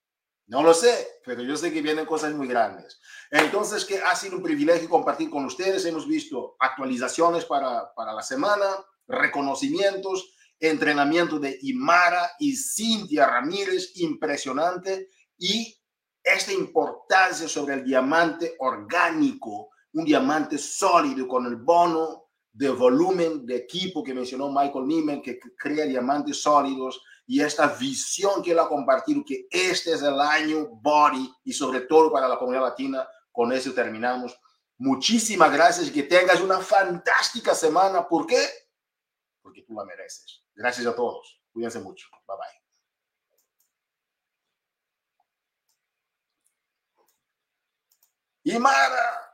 [0.46, 3.00] No lo sé, pero yo sé que vienen cosas muy grandes.
[3.30, 5.84] Entonces, que ha sido un privilegio compartir con ustedes.
[5.84, 8.64] Hemos visto actualizaciones para, para la semana,
[9.06, 15.74] reconocimientos, entrenamiento de Imara y Cintia Ramírez, impresionante, y
[16.22, 23.56] esta importancia sobre el diamante orgánico, un diamante sólido con el bono de volumen de
[23.56, 28.68] equipo que mencionó Michael Niemann, que crea diamantes sólidos y esta visión que él ha
[28.68, 33.06] compartido, que este es el año body y sobre todo para la comunidad latina.
[33.30, 34.36] Con eso terminamos.
[34.78, 38.08] Muchísimas gracias y que tengas una fantástica semana.
[38.08, 38.44] ¿Por qué?
[39.40, 40.42] Porque tú la mereces.
[40.58, 41.40] Gracias a todos.
[41.52, 42.08] Cuídense mucho.
[42.26, 42.58] Bye bye.
[48.42, 49.27] Y Mara.